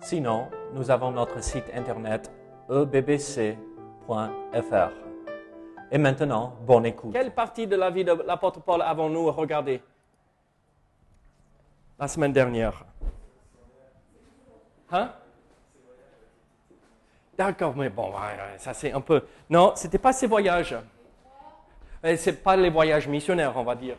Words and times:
Sinon, 0.00 0.48
nous 0.72 0.90
avons 0.90 1.10
notre 1.10 1.42
site 1.42 1.70
internet 1.74 2.30
ebbc.fr. 2.70 3.56
Et 5.90 5.98
maintenant, 5.98 6.54
bonne 6.66 6.86
écoute. 6.86 7.12
Quelle 7.12 7.34
partie 7.34 7.66
de 7.66 7.76
la 7.76 7.90
vie 7.90 8.04
de 8.04 8.12
l'apôtre 8.12 8.60
Paul 8.60 8.82
avons-nous 8.82 9.30
regardé 9.32 9.82
la 11.98 12.06
semaine 12.06 12.32
dernière? 12.32 12.84
Hein? 14.90 15.12
D'accord, 17.36 17.76
mais 17.76 17.88
bon, 17.88 18.12
ça 18.58 18.74
c'est 18.74 18.92
un 18.92 19.00
peu. 19.00 19.22
Non, 19.48 19.72
ce 19.76 19.84
n'était 19.84 19.98
pas 19.98 20.12
ces 20.12 20.26
voyages. 20.26 20.76
Ce 22.02 22.30
n'est 22.30 22.36
pas 22.36 22.56
les 22.56 22.70
voyages 22.70 23.08
missionnaires, 23.08 23.56
on 23.56 23.64
va 23.64 23.74
dire. 23.74 23.96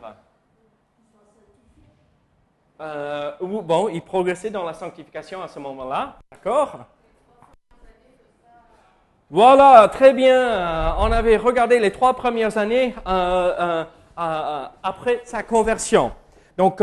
Euh, 2.80 3.32
bon, 3.40 3.88
il 3.88 4.00
progressait 4.00 4.48
dans 4.48 4.64
la 4.64 4.72
sanctification 4.72 5.42
à 5.42 5.48
ce 5.48 5.58
moment-là. 5.58 6.16
D'accord? 6.32 6.78
Voilà, 9.30 9.86
très 9.88 10.14
bien. 10.14 10.94
On 10.98 11.12
avait 11.12 11.36
regardé 11.36 11.78
les 11.78 11.92
trois 11.92 12.14
premières 12.14 12.56
années 12.56 12.94
euh, 13.06 13.84
euh, 14.18 14.64
après 14.82 15.20
sa 15.24 15.42
conversion. 15.42 16.12
Donc, 16.56 16.82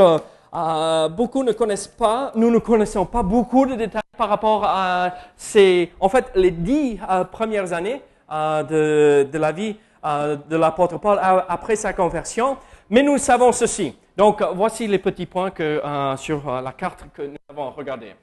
beaucoup 1.15 1.43
ne 1.43 1.51
connaissent 1.51 1.87
pas, 1.87 2.31
nous 2.35 2.51
ne 2.51 2.59
connaissons 2.59 3.05
pas 3.05 3.23
beaucoup 3.23 3.65
de 3.65 3.73
détails 3.73 4.01
par 4.17 4.29
rapport 4.29 4.63
à 4.65 5.11
ces, 5.35 5.91
en 5.99 6.09
fait, 6.09 6.31
les 6.35 6.51
dix 6.51 6.99
premières 7.31 7.73
années 7.73 8.01
de, 8.29 9.23
de, 9.23 9.37
la 9.37 9.51
vie 9.51 9.75
de 10.03 10.55
l'apôtre 10.55 10.99
Paul 10.99 11.19
après 11.21 11.75
sa 11.75 11.91
conversion. 11.91 12.57
Mais 12.89 13.01
nous 13.03 13.17
savons 13.17 13.51
ceci. 13.51 13.95
Donc, 14.17 14.41
voici 14.55 14.87
les 14.87 14.97
petits 14.97 15.27
points 15.27 15.51
euh, 15.59 16.17
sur 16.17 16.49
euh, 16.49 16.59
la 16.59 16.71
carte 16.71 17.05
que 17.13 17.21
nous 17.21 17.37
avons 17.47 17.69
regardée. 17.69 18.15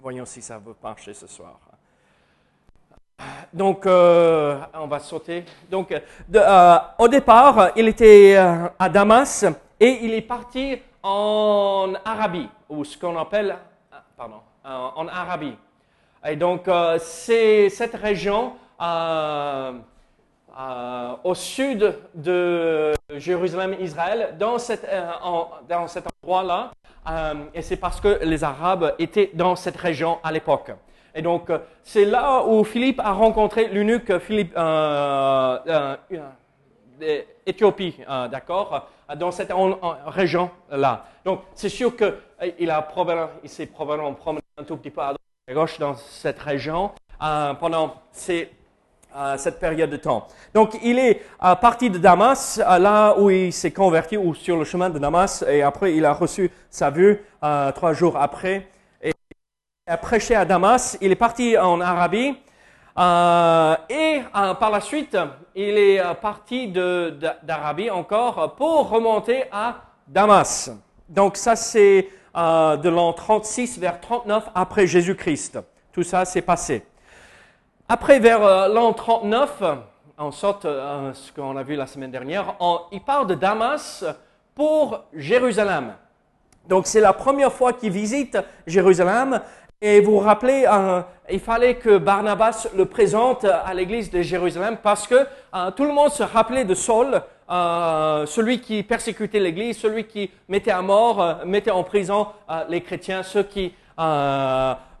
Voyons 0.00 0.24
si 0.24 0.40
ça 0.40 0.56
veut 0.56 0.76
marcher 0.80 1.14
ce 1.14 1.26
soir. 1.26 1.58
Donc, 3.52 3.86
euh, 3.86 4.60
on 4.74 4.86
va 4.86 5.00
sauter. 5.00 5.44
Donc, 5.68 5.92
au 6.98 7.08
départ, 7.08 7.72
il 7.74 7.88
était 7.88 8.36
à 8.36 8.88
Damas 8.88 9.44
et 9.80 10.04
il 10.04 10.14
est 10.14 10.22
parti 10.22 10.80
en 11.02 11.94
Arabie, 12.04 12.48
ou 12.68 12.84
ce 12.84 12.96
qu'on 12.96 13.18
appelle, 13.18 13.56
pardon, 14.16 14.42
en 14.64 15.08
Arabie. 15.08 15.56
Et 16.24 16.36
donc, 16.36 16.70
c'est 16.98 17.68
cette 17.70 17.96
région 17.96 18.52
euh, 20.58 21.16
au 21.22 21.34
sud 21.34 21.98
de 22.14 22.94
Jérusalem, 23.14 23.76
Israël, 23.78 24.36
dans, 24.38 24.54
euh, 24.54 25.86
cet 25.86 26.06
endroit-là. 26.22 26.70
Euh, 27.06 27.34
et 27.52 27.60
c'est 27.60 27.76
parce 27.76 28.00
que 28.00 28.24
les 28.24 28.42
Arabes 28.42 28.94
étaient 28.98 29.30
dans 29.34 29.54
cette 29.54 29.76
région 29.76 30.18
à 30.24 30.32
l'époque. 30.32 30.70
Et 31.14 31.20
donc, 31.20 31.50
c'est 31.82 32.06
là 32.06 32.42
où 32.46 32.64
Philippe 32.64 33.00
a 33.00 33.12
rencontré 33.12 33.68
l'eunuque 33.68 34.18
Philippe 34.18 34.54
d'Éthiopie, 36.98 37.96
d'accord, 38.30 38.88
dans 39.16 39.32
cette 39.32 39.52
région-là. 40.06 41.04
Donc, 41.24 41.40
c'est 41.54 41.68
sûr 41.68 41.94
qu'il 41.96 42.14
il 42.58 43.50
s'est 43.50 43.66
probablement 43.66 44.14
promené 44.14 44.42
un 44.58 44.64
tout 44.64 44.76
petit 44.78 44.90
peu 44.90 45.02
à 45.02 45.14
gauche 45.52 45.78
dans 45.78 45.94
cette 45.94 46.38
région 46.38 46.92
pendant 47.18 47.94
ces 48.10 48.50
cette 49.36 49.58
période 49.58 49.90
de 49.90 49.96
temps. 49.96 50.26
Donc, 50.54 50.76
il 50.82 50.98
est 50.98 51.22
parti 51.60 51.90
de 51.90 51.98
Damas, 51.98 52.58
là 52.58 53.14
où 53.18 53.30
il 53.30 53.52
s'est 53.52 53.70
converti, 53.70 54.16
ou 54.16 54.34
sur 54.34 54.56
le 54.56 54.64
chemin 54.64 54.90
de 54.90 54.98
Damas, 54.98 55.44
et 55.48 55.62
après, 55.62 55.94
il 55.94 56.04
a 56.04 56.12
reçu 56.12 56.50
sa 56.70 56.90
vue 56.90 57.24
euh, 57.42 57.72
trois 57.72 57.92
jours 57.92 58.16
après. 58.16 58.68
Et 59.02 59.12
il 59.86 59.92
a 59.92 59.96
prêché 59.96 60.34
à 60.34 60.44
Damas. 60.44 60.98
Il 61.00 61.12
est 61.12 61.16
parti 61.16 61.56
en 61.56 61.80
Arabie. 61.80 62.36
Euh, 62.98 63.76
et 63.90 64.22
euh, 64.34 64.54
par 64.54 64.70
la 64.70 64.80
suite, 64.80 65.16
il 65.54 65.76
est 65.76 66.02
parti 66.20 66.68
d'Arabie 66.68 67.90
encore 67.90 68.54
pour 68.56 68.88
remonter 68.88 69.44
à 69.52 69.76
Damas. 70.06 70.70
Donc, 71.08 71.36
ça, 71.36 71.56
c'est 71.56 72.08
de 72.34 72.88
l'an 72.88 73.12
36 73.12 73.78
vers 73.78 74.00
39 74.00 74.50
après 74.54 74.86
Jésus-Christ. 74.86 75.58
Tout 75.92 76.02
ça 76.02 76.24
s'est 76.24 76.42
passé. 76.42 76.84
Après, 77.88 78.18
vers 78.18 78.44
euh, 78.44 78.66
l'an 78.66 78.92
39, 78.92 79.62
en 80.18 80.32
sorte, 80.32 80.64
euh, 80.64 81.12
ce 81.14 81.30
qu'on 81.30 81.56
a 81.56 81.62
vu 81.62 81.76
la 81.76 81.86
semaine 81.86 82.10
dernière, 82.10 82.56
il 82.90 83.00
part 83.00 83.26
de 83.26 83.36
Damas 83.36 84.04
pour 84.56 85.04
Jérusalem. 85.14 85.94
Donc, 86.68 86.88
c'est 86.88 86.98
la 87.00 87.12
première 87.12 87.52
fois 87.52 87.72
qu'il 87.72 87.92
visite 87.92 88.38
Jérusalem. 88.66 89.40
Et 89.80 90.00
vous 90.00 90.14
vous 90.14 90.18
rappelez, 90.18 90.66
euh, 90.68 91.00
il 91.30 91.38
fallait 91.38 91.76
que 91.76 91.96
Barnabas 91.96 92.66
le 92.74 92.86
présente 92.86 93.44
à 93.44 93.72
l'église 93.72 94.10
de 94.10 94.20
Jérusalem 94.20 94.78
parce 94.82 95.06
que 95.06 95.24
tout 95.76 95.84
le 95.84 95.92
monde 95.92 96.10
se 96.10 96.24
rappelait 96.24 96.64
de 96.64 96.74
Saul, 96.74 97.20
celui 97.48 98.60
qui 98.60 98.82
persécutait 98.82 99.38
l'église, 99.38 99.76
celui 99.76 100.04
qui 100.04 100.30
mettait 100.48 100.70
à 100.70 100.82
mort, 100.82 101.40
mettait 101.44 101.70
en 101.70 101.84
prison 101.84 102.28
les 102.68 102.80
chrétiens, 102.80 103.22
ceux 103.22 103.42
qui 103.42 103.74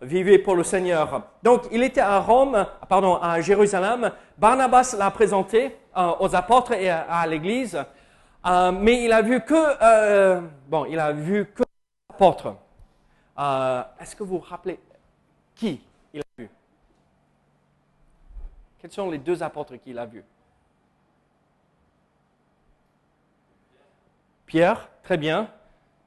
vivait 0.02 0.38
pour 0.38 0.54
le 0.54 0.64
Seigneur. 0.64 1.22
Donc, 1.42 1.62
il 1.72 1.82
était 1.82 2.00
à 2.00 2.18
Rome, 2.20 2.66
pardon, 2.88 3.16
à 3.16 3.40
Jérusalem. 3.40 4.12
Barnabas 4.38 4.94
l'a 4.98 5.10
présenté 5.10 5.76
euh, 5.96 6.12
aux 6.20 6.34
apôtres 6.34 6.72
et 6.72 6.90
à, 6.90 7.26
l'Église, 7.26 7.82
euh, 8.46 8.72
mais 8.72 9.04
il 9.04 9.12
a 9.12 9.22
vu 9.22 9.40
que, 9.40 9.54
euh, 9.54 10.42
bon, 10.68 10.84
il 10.84 10.98
a 10.98 11.12
vu 11.12 11.46
que 11.46 11.62
apôtres. 12.12 12.54
Est-ce 14.00 14.14
que 14.14 14.22
vous 14.22 14.38
vous 14.38 14.44
rappelez 14.44 14.78
qui 15.54 15.80
il 16.12 16.20
a 16.20 16.24
vu? 16.38 16.50
Quels 18.78 18.92
sont 18.92 19.10
les 19.10 19.18
deux 19.18 19.42
apôtres 19.42 19.76
qu'il 19.76 19.98
a 19.98 20.06
vus? 20.06 20.24
Pierre, 24.44 24.88
très 25.02 25.16
bien. 25.16 25.48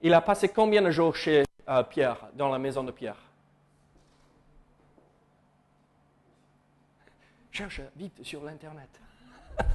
Il 0.02 0.14
a 0.14 0.22
passé 0.22 0.50
combien 0.50 0.82
de 0.82 0.92
jours 0.92 1.16
chez 1.16 1.44
Pierre, 1.90 2.18
dans 2.34 2.50
la 2.50 2.58
maison 2.58 2.84
de 2.84 2.92
Pierre 2.92 3.18
Cherche 7.52 7.82
vite 7.96 8.24
sur 8.24 8.44
l'Internet. 8.44 8.90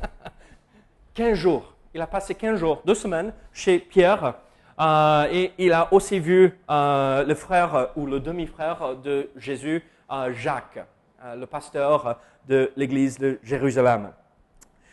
15 1.15 1.35
jours. 1.37 1.75
Il 1.93 2.01
a 2.01 2.07
passé 2.07 2.35
15 2.35 2.59
jours, 2.59 2.83
deux 2.85 2.95
semaines 2.95 3.33
chez 3.53 3.79
Pierre. 3.79 4.35
Euh, 4.81 5.29
et 5.31 5.53
il 5.59 5.73
a 5.73 5.93
aussi 5.93 6.19
vu 6.19 6.59
euh, 6.71 7.25
le 7.25 7.35
frère 7.35 7.91
ou 7.95 8.07
le 8.07 8.21
demi-frère 8.21 8.97
de 8.97 9.31
Jésus, 9.37 9.85
euh, 10.11 10.33
Jacques, 10.33 10.85
le 11.37 11.45
pasteur 11.45 12.19
de 12.49 12.73
l'église 12.77 13.19
de 13.19 13.39
Jérusalem. 13.43 14.11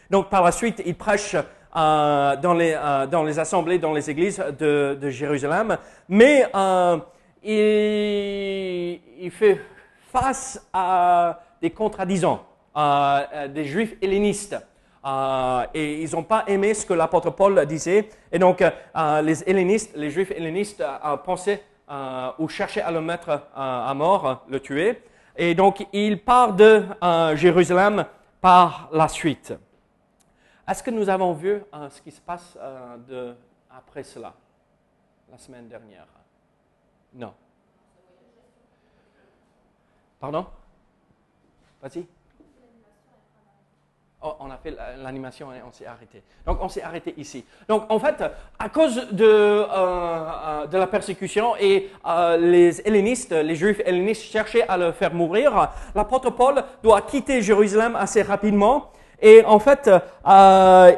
Donc 0.10 0.30
par 0.30 0.44
la 0.44 0.52
suite, 0.52 0.82
il 0.86 0.96
prêche 0.96 1.36
dans 1.74 2.54
les, 2.58 2.78
dans, 3.10 3.24
les, 3.24 3.40
assemblées, 3.40 3.80
dans 3.80 3.94
les 3.94 4.10
églises 4.10 4.44
de, 4.60 5.10
Jérusalem, 5.10 5.78
mais 6.10 6.46
il, 7.44 9.00
il, 9.20 9.32
fait 9.32 9.60
face 10.12 10.68
à 10.74 11.40
des. 11.62 11.72
Euh, 12.78 12.80
euh, 13.34 13.48
des 13.50 13.66
juifs 13.66 13.96
hellénistes. 14.02 14.56
Euh, 15.06 15.66
et 15.74 16.04
ils 16.04 16.12
n'ont 16.14 16.24
pas 16.24 16.46
aimé 16.48 16.74
ce 16.74 16.86
que 16.86 16.94
l'apôtre 16.94 17.32
Paul 17.32 17.66
disait. 17.66 18.08
Et 18.32 18.40
donc, 18.40 18.64
les 19.24 19.44
hellénistes, 19.50 19.92
les 19.96 20.10
juifs 20.10 20.32
hellénistes 20.32 20.84
pensaient 21.26 21.62
ou 22.40 22.48
cherchaient 22.48 22.82
à 22.82 22.92
le 22.92 23.02
mettre 23.02 23.42
à 23.54 23.94
mort, 23.94 24.46
le 24.48 24.60
tuer. 24.62 25.02
Et 25.36 25.54
donc, 25.54 25.86
il 25.92 26.24
part 26.24 26.54
de 26.54 26.84
Jérusalem 27.36 28.06
par 28.40 28.90
la 28.94 29.10
suite. 29.10 29.54
Est-ce 30.72 30.82
que 30.82 30.90
nous 30.90 31.10
avons 31.10 31.34
vu 31.34 31.62
ce 31.90 32.02
qui 32.02 32.12
se 32.12 32.22
passe 32.22 32.58
de, 33.10 33.36
après 33.70 34.04
cela, 34.04 34.34
la 35.30 35.38
semaine 35.38 35.68
dernière 35.68 36.06
Non. 37.14 37.34
Pardon? 40.18 40.46
Vas-y. 41.82 42.06
Oh, 44.22 44.36
on 44.40 44.50
a 44.50 44.56
fait 44.56 44.74
l'animation 45.04 45.52
et 45.52 45.62
on 45.68 45.74
s'est 45.74 45.88
arrêté. 45.88 46.24
Donc 46.46 46.60
on 46.62 46.70
s'est 46.70 46.84
arrêté 46.84 47.16
ici. 47.18 47.44
Donc 47.68 47.84
en 47.90 48.00
fait, 48.00 48.24
à 48.58 48.70
cause 48.70 49.10
de, 49.12 49.26
euh, 49.26 49.66
euh, 49.68 50.68
la 50.72 50.88
persécution 50.88 51.58
et 51.60 51.90
euh, 52.06 52.38
les 52.38 52.80
hellénistes, 52.88 53.34
les 53.34 53.56
juifs 53.56 53.82
hellénistes 53.84 54.22
cherchaient 54.22 54.66
à 54.66 54.78
le 54.78 54.94
faire 54.94 55.14
mourir, 55.14 55.72
l'apôtre 55.96 56.30
Paul 56.30 56.64
doit 56.82 57.02
quitter 57.02 57.42
Jérusalem 57.42 57.98
assez 57.98 58.22
rapidement. 58.22 58.92
Et 59.22 59.44
en 59.46 59.60
fait, 59.60 59.90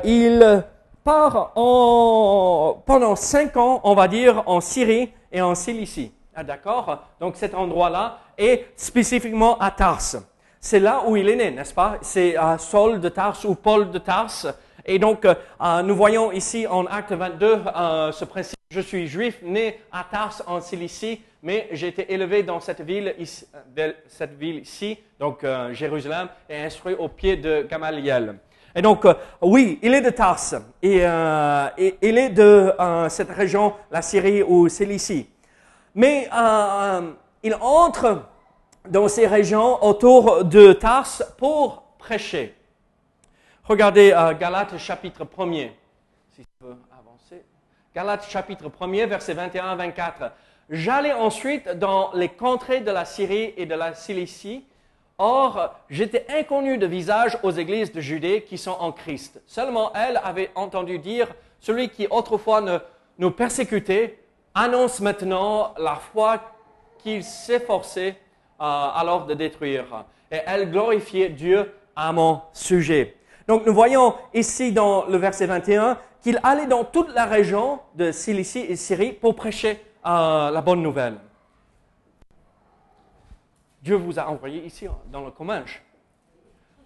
il 0.03 0.63
part 1.03 1.51
en, 1.55 2.81
pendant 2.85 3.15
cinq 3.15 3.57
ans, 3.57 3.81
on 3.83 3.93
va 3.93 4.07
dire, 4.07 4.43
en 4.45 4.61
Syrie 4.61 5.11
et 5.31 5.41
en 5.41 5.55
Cilicie. 5.55 6.13
Ah, 6.35 6.43
D'accord? 6.43 7.03
Donc 7.19 7.35
cet 7.35 7.53
endroit-là 7.53 8.19
est 8.37 8.67
spécifiquement 8.75 9.57
à 9.59 9.71
Tarse. 9.71 10.17
C'est 10.59 10.79
là 10.79 11.03
où 11.05 11.17
il 11.17 11.27
est 11.27 11.35
né, 11.35 11.51
n'est-ce 11.51 11.73
pas? 11.73 11.97
C'est 12.01 12.37
à 12.37 12.57
Saul 12.57 13.01
de 13.01 13.09
Tarse 13.09 13.43
ou 13.43 13.53
Paul 13.53 13.91
de 13.91 13.97
Tarse. 13.99 14.47
Et 14.85 15.00
donc, 15.00 15.25
euh, 15.25 15.33
euh, 15.62 15.81
nous 15.81 15.95
voyons 15.95 16.31
ici 16.31 16.68
en 16.68 16.85
acte 16.85 17.13
22 17.13 17.62
euh, 17.75 18.12
ce 18.12 18.25
principe. 18.25 18.57
Je 18.69 18.81
suis 18.81 19.07
juif, 19.07 19.39
né 19.44 19.80
à 19.91 20.03
Tarse 20.09 20.44
en 20.47 20.59
Cilicie, 20.59 21.21
mais 21.41 21.69
j'ai 21.71 21.88
été 21.88 22.12
élevé 22.12 22.44
dans 22.44 22.59
cette 22.59 22.81
ville, 22.81 23.13
ici, 23.19 24.97
donc 25.19 25.45
Jérusalem, 25.74 26.27
et 26.50 26.57
instruit 26.57 26.95
au 26.95 27.07
pied 27.07 27.38
de 27.38 27.68
Gamaliel. 27.69 28.35
Et 28.74 28.81
donc, 28.81 29.06
oui, 29.41 29.77
il 29.83 29.94
est 29.94 30.01
de 30.01 30.09
Tarse, 30.09 30.56
et, 30.81 31.01
et 31.01 31.97
il 32.01 32.18
est 32.18 32.30
de 32.30 32.74
cette 33.09 33.30
région, 33.30 33.74
la 33.91 34.01
Syrie 34.01 34.41
ou 34.41 34.68
Cilicie. 34.69 35.30
Mais 35.94 36.27
il 37.44 37.53
entre 37.62 38.24
dans 38.89 39.07
ces 39.07 39.27
régions 39.27 39.83
autour 39.85 40.45
de 40.45 40.74
Tarse 40.74 41.24
pour 41.38 41.83
prêcher. 42.00 42.56
Regardez 43.65 44.12
euh, 44.12 44.33
Galates 44.33 44.77
chapitre 44.77 45.24
1er. 45.24 45.71
Si 46.36 46.42
je 46.42 46.48
peux 46.60 46.75
avancer. 47.00 47.45
Galates 47.95 48.30
chapitre 48.30 48.68
1er, 48.68 49.06
versets 49.06 49.33
21 49.33 49.65
à 49.68 49.75
24. 49.75 50.31
J'allais 50.69 51.13
ensuite 51.13 51.69
dans 51.69 52.12
les 52.13 52.27
contrées 52.27 52.81
de 52.81 52.92
la 52.92 53.06
Syrie 53.06 53.54
et 53.56 53.65
de 53.65 53.74
la 53.74 53.94
Cilicie. 53.94 54.65
Or, 55.18 55.75
j'étais 55.89 56.25
inconnu 56.30 56.77
de 56.77 56.86
visage 56.86 57.38
aux 57.42 57.51
églises 57.51 57.94
de 57.94 58.01
Judée 58.01 58.42
qui 58.42 58.57
sont 58.57 58.75
en 58.77 58.92
Christ. 58.92 59.42
Seulement 59.48 59.94
elles 59.94 60.19
avaient 60.21 60.51
entendu 60.56 61.00
dire, 61.00 61.30
celui 61.62 61.88
qui 61.88 62.06
autrefois 62.09 62.62
nous 63.18 63.31
persécutait 63.31 64.19
annonce 64.54 65.00
maintenant 65.00 65.74
la 65.77 65.95
foi 65.95 66.42
qu'il 66.98 67.24
s'efforçait 67.24 68.18
euh, 68.59 68.63
alors 68.94 69.25
de 69.25 69.36
détruire. 69.36 70.04
Et 70.30 70.39
elle 70.45 70.69
glorifiait 70.69 71.30
Dieu 71.30 71.74
à 71.95 72.12
mon 72.12 72.42
sujet. 72.51 73.16
Donc 73.48 73.66
nous 73.66 73.74
voyons 73.74 74.16
ici 74.34 74.72
dans 74.72 75.06
le 75.06 75.18
verset 75.18 75.45
21 75.45 75.98
qu'il 76.22 76.40
allait 76.44 76.68
dans 76.68 76.86
toute 76.86 77.13
la 77.13 77.25
région 77.25 77.80
de 77.95 78.12
Cilicie 78.12 78.60
et 78.60 78.75
Syrie 78.75 79.12
pour 79.12 79.36
prêcher 79.36 79.84
euh, 80.06 80.50
la 80.51 80.62
bonne 80.62 80.81
nouvelle. 80.81 81.18
Dieu 83.81 83.95
vous 83.95 84.18
a 84.18 84.28
envoyé 84.28 84.63
ici 84.63 84.88
dans 85.12 85.25
le 85.25 85.31
Comminges. 85.31 85.84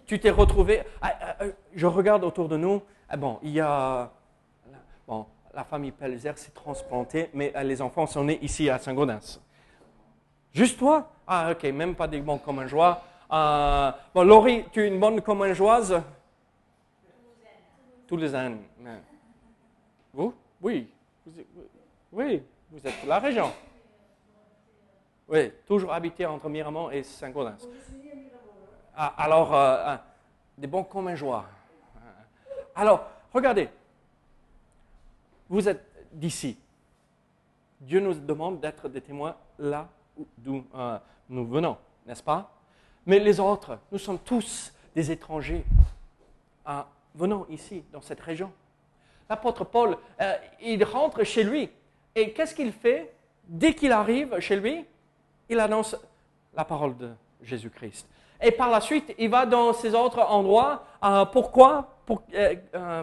Tu 0.04 0.18
t'es 0.18 0.30
retrouvé. 0.30 0.82
Ah, 1.00 1.14
ah, 1.20 1.44
je 1.74 1.86
regarde 1.86 2.24
autour 2.24 2.48
de 2.48 2.56
nous. 2.56 2.82
Ah, 3.08 3.16
bon, 3.16 3.38
il 3.42 3.50
y 3.50 3.60
a. 3.60 4.10
Bon, 5.06 5.26
la 5.54 5.62
famille 5.62 5.92
Pelzer 5.92 6.36
s'est 6.36 6.50
transplantée, 6.50 7.30
mais 7.34 7.52
euh, 7.54 7.62
les 7.62 7.80
enfants 7.80 8.06
sont 8.06 8.24
nés 8.24 8.38
ici 8.42 8.68
à 8.68 8.78
Saint-Gaudens. 8.78 9.40
Juste 10.52 10.78
toi? 10.78 11.10
Ah, 11.26 11.52
ok, 11.52 11.62
même 11.64 11.94
pas 11.94 12.08
des 12.08 12.20
bons 12.20 12.38
commingeois. 12.38 13.02
Euh, 13.30 13.92
bon, 14.14 14.22
Laurie, 14.24 14.64
tu 14.72 14.82
es 14.82 14.88
une 14.88 14.98
bonne 14.98 15.20
commingeoise 18.08 18.32
Toulousaine. 18.32 18.58
Vous? 20.12 20.34
Oui. 20.60 20.88
oui, 22.12 22.42
vous 22.70 22.86
êtes 22.86 23.04
de 23.04 23.08
la 23.08 23.18
région. 23.18 23.52
Oui, 25.28 25.52
toujours 25.66 25.92
habité 25.92 26.24
entre 26.26 26.48
Miramont 26.48 26.90
et 26.90 27.02
Saint-Gaudens. 27.02 27.68
Ah, 28.96 29.14
alors, 29.16 29.54
euh, 29.54 29.76
ah, 29.84 30.04
des 30.56 30.66
bons 30.66 30.84
commingeois. 30.84 31.44
Alors, 32.74 33.06
regardez, 33.32 33.68
vous 35.48 35.68
êtes 35.68 35.84
d'ici. 36.12 36.58
Dieu 37.80 38.00
nous 38.00 38.14
demande 38.14 38.60
d'être 38.60 38.88
des 38.88 39.00
témoins 39.00 39.36
là 39.58 39.88
d'où 40.36 40.64
euh, 40.74 40.98
nous 41.28 41.46
venons, 41.46 41.76
n'est-ce 42.06 42.22
pas? 42.22 42.50
Mais 43.06 43.20
les 43.20 43.38
autres, 43.38 43.78
nous 43.92 43.98
sommes 43.98 44.18
tous 44.18 44.72
des 44.94 45.10
étrangers 45.10 45.64
venant 47.14 47.46
ici, 47.48 47.84
dans 47.92 48.00
cette 48.00 48.20
région. 48.20 48.52
L'apôtre 49.28 49.64
Paul, 49.64 49.96
euh, 50.20 50.34
il 50.60 50.82
rentre 50.84 51.24
chez 51.24 51.44
lui. 51.44 51.70
Et 52.14 52.32
qu'est-ce 52.32 52.54
qu'il 52.54 52.72
fait? 52.72 53.12
Dès 53.46 53.74
qu'il 53.74 53.92
arrive 53.92 54.38
chez 54.40 54.56
lui, 54.56 54.84
il 55.48 55.60
annonce 55.60 55.96
la 56.54 56.64
parole 56.64 56.96
de 56.96 57.10
Jésus-Christ. 57.42 58.08
Et 58.40 58.50
par 58.50 58.70
la 58.70 58.80
suite, 58.80 59.14
il 59.18 59.30
va 59.30 59.46
dans 59.46 59.72
ces 59.72 59.94
autres 59.94 60.20
endroits. 60.20 60.84
pourquoi 61.32 61.98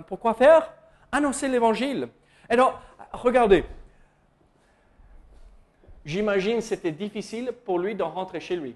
Pourquoi 0.07 0.34
faire? 0.34 0.72
Annoncer 1.12 1.48
l'évangile. 1.48 2.10
Et 2.50 2.56
donc, 2.56 2.74
regardez, 3.12 3.66
j'imagine 6.06 6.62
c'était 6.62 6.92
difficile 6.92 7.52
pour 7.66 7.80
lui 7.80 7.96
de 7.96 8.04
rentrer 8.04 8.40
chez 8.40 8.56
lui. 8.56 8.75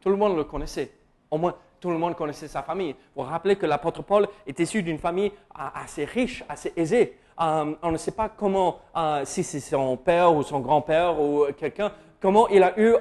Tout 0.00 0.08
le 0.08 0.16
monde 0.16 0.36
le 0.36 0.44
connaissait. 0.44 0.92
Au 1.30 1.36
moins, 1.36 1.54
tout 1.80 1.90
le 1.90 1.98
monde 1.98 2.14
connaissait 2.14 2.48
sa 2.48 2.62
famille. 2.62 2.92
Vous 3.16 3.22
vous 3.22 3.28
rappelez 3.28 3.56
que 3.56 3.66
l'apôtre 3.66 4.02
Paul 4.02 4.28
est 4.46 4.58
issu 4.60 4.82
d'une 4.82 4.98
famille 4.98 5.32
assez 5.54 6.04
riche, 6.04 6.44
assez 6.48 6.72
aisée. 6.76 7.18
Euh, 7.40 7.74
on 7.82 7.90
ne 7.90 7.96
sait 7.96 8.10
pas 8.12 8.28
comment, 8.28 8.80
euh, 8.96 9.22
si 9.24 9.42
c'est 9.42 9.60
son 9.60 9.96
père 9.96 10.34
ou 10.34 10.42
son 10.42 10.60
grand-père 10.60 11.18
ou 11.18 11.46
quelqu'un, 11.56 11.90
comment 12.20 12.46
il 12.48 12.62
a 12.62 12.78
eu 12.78 12.94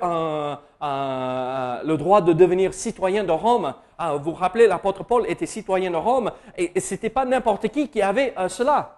le 0.81 1.95
droit 1.97 2.21
de 2.21 2.31
devenir 2.31 2.73
citoyen 2.73 3.25
de 3.25 3.31
Rome. 3.31 3.73
Euh, 3.99 4.13
vous 4.13 4.31
vous 4.31 4.37
rappelez, 4.37 4.67
l'apôtre 4.67 5.03
Paul 5.03 5.25
était 5.27 5.45
citoyen 5.45 5.91
de 5.91 5.97
Rome 5.97 6.31
et, 6.57 6.79
ce 6.79 6.93
n'était 6.93 7.09
pas 7.09 7.25
n'importe 7.25 7.67
qui 7.67 7.89
qui 7.89 8.01
avait 8.01 8.33
cela. 8.47 8.95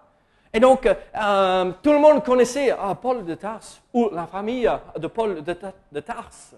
Et 0.54 0.60
donc, 0.60 0.86
euh, 0.86 1.72
tout 1.82 1.92
le 1.92 1.98
monde 1.98 2.22
connaissait 2.22 2.74
Paul 3.00 3.24
de 3.24 3.34
Tarse 3.34 3.82
ou 3.92 4.10
la 4.12 4.26
famille 4.26 4.70
de 4.96 5.06
Paul 5.08 5.42
de, 5.42 5.56
de 5.90 6.00
Tarse. 6.00 6.54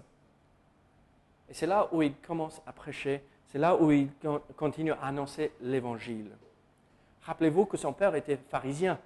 C'est 1.55 1.67
là 1.67 1.87
où 1.93 2.01
il 2.01 2.13
commence 2.17 2.61
à 2.65 2.73
prêcher, 2.73 3.23
c'est 3.47 3.59
là 3.59 3.77
où 3.81 3.89
il 3.89 4.09
continue 4.57 4.91
à 4.91 5.03
annoncer 5.03 5.53
l'évangile. 5.61 6.29
Rappelez-vous 7.21 7.65
que 7.65 7.77
son 7.77 7.93
père 7.93 8.13
était 8.13 8.35
pharisien. 8.35 8.99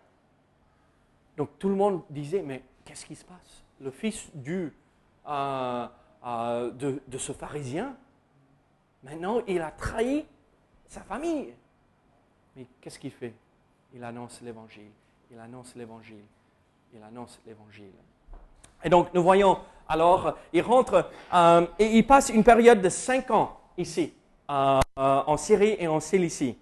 Donc 1.38 1.60
tout 1.60 1.70
le 1.70 1.76
monde 1.76 2.02
disait, 2.10 2.42
mais 2.42 2.64
qu'est-ce 2.84 3.06
qui 3.06 3.16
se 3.16 3.24
passe? 3.24 3.64
Le 3.80 3.92
fils 3.92 4.32
du, 4.34 4.74
euh, 5.28 5.88
euh, 6.26 6.72
de, 6.72 7.00
de 7.08 7.18
ce 7.20 7.34
pharisien, 7.34 7.96
maintenant 9.04 9.44
il 9.48 9.62
a 9.62 9.70
trahi 9.70 10.26
sa 10.88 11.02
famille. 11.02 11.54
Mais 12.56 12.66
qu'est-ce 12.82 12.98
qu'il 12.98 13.12
fait? 13.12 13.36
Il 13.94 14.04
annonce 14.04 14.42
l'évangile, 14.42 14.90
il 15.30 15.38
annonce 15.38 15.76
l'évangile, 15.76 16.26
il 16.96 17.04
annonce 17.04 17.40
l'évangile. 17.46 17.94
Et 18.84 18.90
donc 18.90 19.14
nous 19.14 19.24
voyons 19.24 19.58
alors, 19.92 20.36
il 20.54 20.62
rentre 20.62 21.10
euh, 21.34 21.66
et 21.80 21.98
il 21.98 22.06
passe 22.06 22.30
une 22.30 22.44
période 22.44 22.80
de 22.80 22.90
cinq 22.90 23.32
ans 23.32 23.58
ici, 23.76 24.14
euh, 24.52 24.80
euh, 25.00 25.22
en 25.26 25.36
Syrie 25.36 25.76
et 25.80 25.88
en 25.88 26.00
Cilicie, 26.00 26.56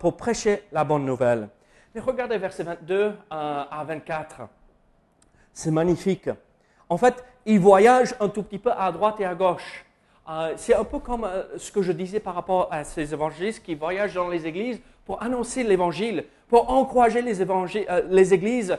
pour 0.00 0.16
prêcher 0.16 0.62
la 0.72 0.82
bonne 0.82 1.04
nouvelle. 1.04 1.48
Mais 1.94 2.00
regardez 2.00 2.38
versets 2.38 2.62
22 2.62 3.12
à 3.30 3.84
24. 3.86 4.42
C'est 5.52 5.70
magnifique. 5.70 6.30
En 6.88 6.96
fait, 6.96 7.22
il 7.44 7.60
voyage 7.60 8.14
un 8.20 8.28
tout 8.30 8.42
petit 8.42 8.58
peu 8.58 8.72
à 8.72 8.90
droite 8.90 9.20
et 9.20 9.26
à 9.26 9.34
gauche. 9.34 9.84
c'est 10.56 10.74
un 10.74 10.84
peu 10.84 11.00
comme 11.00 11.28
ce 11.58 11.70
que 11.70 11.82
je 11.82 11.92
disais 11.92 12.20
par 12.20 12.34
rapport 12.34 12.68
à 12.70 12.84
ces 12.84 13.12
évangélistes 13.12 13.62
qui 13.62 13.74
voyagent 13.74 14.14
dans 14.14 14.28
les 14.28 14.46
églises 14.46 14.80
pour 15.04 15.22
annoncer 15.22 15.64
l'évangile, 15.64 16.24
pour 16.48 16.70
encourager 16.70 17.20
les, 17.20 18.34
églises 18.34 18.78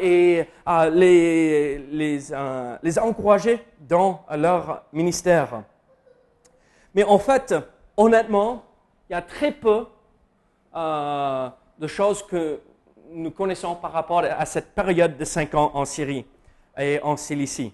et 0.00 0.44
euh, 0.68 0.90
les, 0.90 1.78
les, 1.90 2.20
les, 2.82 2.98
encourager 2.98 3.64
dans 3.80 4.24
leur 4.30 4.82
ministère. 4.92 5.62
Mais 6.94 7.04
en 7.04 7.18
fait, 7.18 7.54
honnêtement, 7.96 8.62
il 9.08 9.12
y 9.12 9.16
a 9.16 9.22
très 9.22 9.52
peu 9.52 9.86
de 10.74 11.86
choses 11.86 12.22
que 12.26 12.60
nous 13.10 13.30
connaissons 13.30 13.74
par 13.76 13.92
rapport 13.92 14.18
à 14.18 14.44
cette 14.44 14.74
période 14.74 15.16
de 15.16 15.24
cinq 15.24 15.54
ans 15.54 15.70
en 15.74 15.84
Syrie 15.84 16.26
et 16.76 17.00
en 17.02 17.16
Cilicie. 17.16 17.72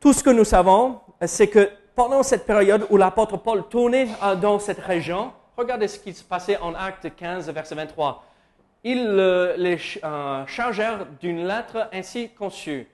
Tout 0.00 0.12
ce 0.12 0.22
que 0.22 0.30
nous 0.30 0.44
savons, 0.44 1.00
c'est 1.26 1.48
que 1.48 1.70
pendant 1.94 2.22
cette 2.22 2.46
période 2.46 2.86
où 2.90 2.96
l'apôtre 2.96 3.36
Paul 3.36 3.64
tournait 3.68 4.08
dans 4.40 4.58
cette 4.58 4.80
région, 4.80 5.32
Regardez 5.56 5.86
ce 5.86 6.00
qui 6.00 6.12
se 6.12 6.24
passait 6.24 6.58
en 6.58 6.74
Acte 6.74 7.14
15, 7.14 7.48
verset 7.50 7.76
23. 7.76 8.24
Ils 8.84 9.16
les 9.56 9.78
chargèrent 9.78 11.06
d'une 11.20 11.46
lettre 11.46 11.88
ainsi 11.92 12.30
conçue. 12.30 12.86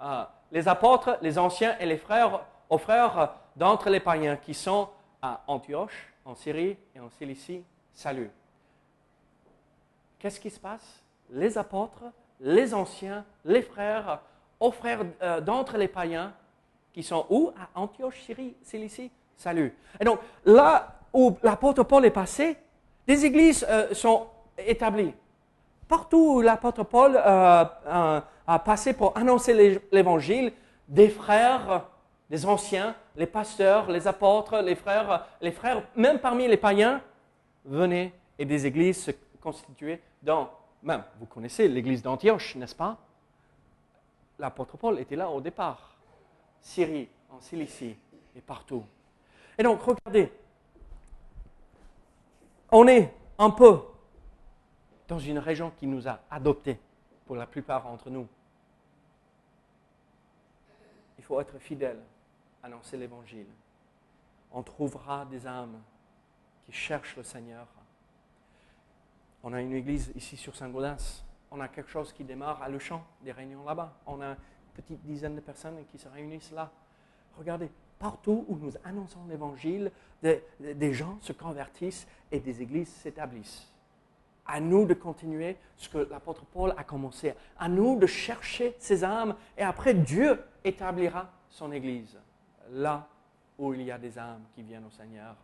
Euh, 0.00 0.24
les 0.52 0.68
apôtres, 0.68 1.18
les 1.20 1.38
anciens 1.38 1.76
et 1.78 1.86
les 1.86 1.96
frères 1.96 2.40
frères 2.78 3.34
d'entre 3.56 3.90
les 3.90 4.00
païens 4.00 4.36
qui 4.36 4.54
sont 4.54 4.88
à 5.20 5.42
Antioche, 5.46 6.12
en 6.24 6.34
Syrie 6.34 6.76
et 6.94 7.00
en 7.00 7.10
Cilicie, 7.10 7.62
salut. 7.92 8.30
Qu'est-ce 10.18 10.40
qui 10.40 10.50
se 10.50 10.60
passe? 10.60 11.02
Les 11.30 11.58
apôtres, 11.58 12.04
les 12.40 12.72
anciens, 12.74 13.24
les 13.44 13.62
frères, 13.62 14.20
aux 14.60 14.70
frères 14.70 15.00
euh, 15.22 15.40
d'entre 15.40 15.76
les 15.76 15.88
païens, 15.88 16.32
qui 16.92 17.02
sont 17.02 17.26
où? 17.30 17.52
À 17.58 17.80
Antioche, 17.80 18.20
Syrie, 18.22 18.54
Cilicie, 18.62 19.10
salut. 19.36 19.74
Et 19.98 20.04
donc, 20.04 20.20
là 20.44 20.94
où 21.12 21.36
l'apôtre 21.42 21.82
Paul 21.82 22.04
est 22.04 22.10
passé, 22.10 22.56
des 23.06 23.24
églises 23.24 23.66
euh, 23.68 23.92
sont 23.94 24.26
établies. 24.58 25.14
Partout 25.92 26.36
où 26.36 26.40
l'apôtre 26.40 26.84
Paul 26.84 27.16
euh, 27.16 27.64
a 28.46 28.58
passé 28.60 28.94
pour 28.94 29.14
annoncer 29.14 29.82
l'évangile, 29.92 30.50
des 30.88 31.10
frères, 31.10 31.84
des 32.30 32.46
anciens, 32.46 32.96
les 33.14 33.26
pasteurs, 33.26 33.90
les 33.90 34.08
apôtres, 34.08 34.62
les 34.62 34.74
frères, 34.74 35.26
les 35.42 35.52
frères, 35.52 35.86
même 35.94 36.18
parmi 36.18 36.48
les 36.48 36.56
païens, 36.56 37.02
venaient 37.66 38.10
et 38.38 38.46
des 38.46 38.64
églises 38.64 39.02
se 39.02 39.10
constituaient 39.42 40.00
dans, 40.22 40.48
même, 40.82 41.04
vous 41.20 41.26
connaissez 41.26 41.68
l'église 41.68 42.02
d'Antioche, 42.02 42.56
n'est-ce 42.56 42.74
pas? 42.74 42.96
L'apôtre 44.38 44.78
Paul 44.78 44.98
était 44.98 45.16
là 45.16 45.28
au 45.28 45.42
départ. 45.42 45.98
Syrie, 46.62 47.10
en 47.28 47.38
Cilicie 47.42 47.96
et 48.34 48.40
partout. 48.40 48.82
Et 49.58 49.62
donc, 49.62 49.82
regardez, 49.82 50.32
on 52.70 52.88
est 52.88 53.12
un 53.38 53.50
peu 53.50 53.78
dans 55.12 55.18
une 55.18 55.38
région 55.38 55.70
qui 55.78 55.86
nous 55.86 56.08
a 56.08 56.20
adoptés, 56.30 56.78
pour 57.26 57.36
la 57.36 57.46
plupart 57.46 57.82
d'entre 57.82 58.08
nous. 58.08 58.26
Il 61.18 61.24
faut 61.24 61.38
être 61.38 61.58
fidèle, 61.58 62.00
annoncer 62.62 62.96
l'Évangile. 62.96 63.46
On 64.52 64.62
trouvera 64.62 65.26
des 65.26 65.46
âmes 65.46 65.82
qui 66.64 66.72
cherchent 66.72 67.14
le 67.16 67.22
Seigneur. 67.24 67.66
On 69.42 69.52
a 69.52 69.60
une 69.60 69.74
église 69.74 70.12
ici 70.14 70.38
sur 70.38 70.56
Saint-Gaudens. 70.56 71.22
On 71.50 71.60
a 71.60 71.68
quelque 71.68 71.90
chose 71.90 72.10
qui 72.14 72.24
démarre 72.24 72.62
à 72.62 72.70
Le 72.70 72.78
Champ, 72.78 73.04
des 73.20 73.32
réunions 73.32 73.64
là-bas. 73.64 73.92
On 74.06 74.22
a 74.22 74.28
une 74.28 74.36
petite 74.72 75.04
dizaine 75.04 75.34
de 75.34 75.40
personnes 75.40 75.84
qui 75.90 75.98
se 75.98 76.08
réunissent 76.08 76.52
là. 76.52 76.70
Regardez, 77.36 77.70
partout 77.98 78.46
où 78.48 78.56
nous 78.56 78.72
annonçons 78.82 79.26
l'Évangile, 79.28 79.92
des, 80.22 80.92
gens 80.94 81.18
se 81.20 81.34
convertissent 81.34 82.06
et 82.30 82.40
des 82.40 82.62
églises 82.62 82.88
s'établissent. 82.88 83.71
À 84.46 84.60
nous 84.60 84.86
de 84.86 84.94
continuer 84.94 85.56
ce 85.76 85.88
que 85.88 85.98
l'apôtre 85.98 86.44
Paul 86.46 86.74
a 86.76 86.84
commencé. 86.84 87.34
À 87.58 87.68
nous 87.68 87.98
de 87.98 88.06
chercher 88.06 88.74
ces 88.78 89.04
âmes 89.04 89.36
et 89.56 89.62
après 89.62 89.94
Dieu 89.94 90.42
établira 90.64 91.30
son 91.48 91.72
église 91.72 92.18
là 92.70 93.06
où 93.58 93.74
il 93.74 93.82
y 93.82 93.90
a 93.90 93.98
des 93.98 94.18
âmes 94.18 94.42
qui 94.54 94.62
viennent 94.62 94.86
au 94.86 94.90
Seigneur. 94.90 95.36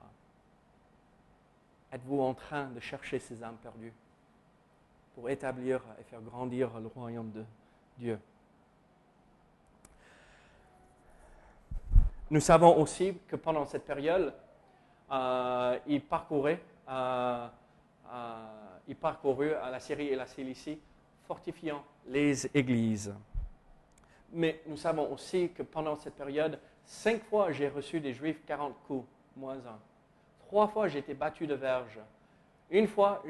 Êtes-vous 1.92 2.20
en 2.20 2.34
train 2.34 2.66
de 2.66 2.80
chercher 2.80 3.18
ces 3.18 3.42
âmes 3.42 3.56
perdues 3.62 3.92
pour 5.14 5.30
établir 5.30 5.80
et 6.00 6.04
faire 6.04 6.20
grandir 6.20 6.78
le 6.80 6.86
royaume 6.88 7.30
de 7.30 7.44
Dieu? 7.96 8.18
Nous 12.30 12.40
savons 12.40 12.76
aussi 12.76 13.16
que 13.26 13.36
pendant 13.36 13.64
cette 13.64 13.86
période, 13.86 14.34
euh, 15.10 15.78
il 15.86 16.02
parcourait, 16.02 16.60
euh, 16.88 17.48
il 18.88 18.96
parcourut 18.96 19.52
à 19.52 19.70
la 19.70 19.78
Syrie 19.80 20.08
et 20.08 20.16
la 20.16 20.26
Cilicie, 20.26 20.80
fortifiant 21.26 21.84
les 22.06 22.46
églises. 22.56 23.14
Mais 24.32 24.62
nous 24.66 24.76
savons 24.76 25.12
aussi 25.12 25.50
que 25.50 25.62
pendant 25.62 25.96
cette 25.96 26.14
période, 26.14 26.58
cinq 26.84 27.22
fois 27.24 27.52
j'ai 27.52 27.68
reçu 27.68 28.00
des 28.00 28.14
Juifs 28.14 28.40
40 28.46 28.74
coups, 28.86 29.06
moins 29.36 29.56
un. 29.58 29.78
Trois 30.40 30.68
fois 30.68 30.88
j'ai 30.88 31.00
été 31.00 31.14
battu 31.14 31.46
de 31.46 31.54
verge. 31.54 31.98
Une 32.70 32.86
fois 32.86 33.22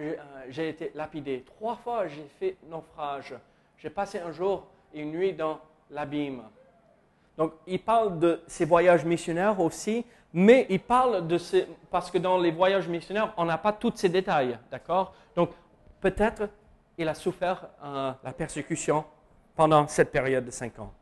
j'ai 0.49 0.69
été 0.69 0.93
lapidé. 0.95 1.43
Trois 1.45 1.77
fois 1.77 2.07
j'ai 2.07 2.27
fait 2.39 2.57
naufrage. 2.69 3.35
J'ai 3.77 3.91
passé 3.91 4.19
un 4.21 4.33
jour 4.33 4.67
et 4.95 5.01
une 5.03 5.11
nuit 5.11 5.33
dans 5.33 5.61
l'abîme. 5.91 6.43
Donc, 7.37 7.53
il 7.69 7.79
parle 7.81 8.19
de 8.19 8.41
ses 8.49 8.65
voyages 8.65 9.05
missionnaires 9.05 9.61
aussi, 9.61 10.05
mais 10.33 10.67
il 10.69 10.81
parle 10.81 11.27
de 11.27 11.39
ces, 11.39 11.67
parce 11.91 12.11
que 12.11 12.19
dans 12.19 12.39
les 12.39 12.51
voyages 12.51 12.89
missionnaires, 12.89 13.33
on 13.37 13.45
n'a 13.45 13.59
pas 13.59 13.73
tous 13.73 13.93
ces 13.95 14.09
détails, 14.09 14.59
d'accord? 14.71 15.15
Donc, 15.35 15.51
peut-être 16.01 16.49
il 16.99 17.09
a 17.09 17.15
souffert 17.15 17.67
euh, 17.83 18.13
la 18.23 18.33
persécution 18.33 19.05
pendant 19.57 19.87
cette 19.87 20.11
période 20.11 20.45
de 20.45 20.51
cinq 20.51 20.79
ans. 20.79 20.93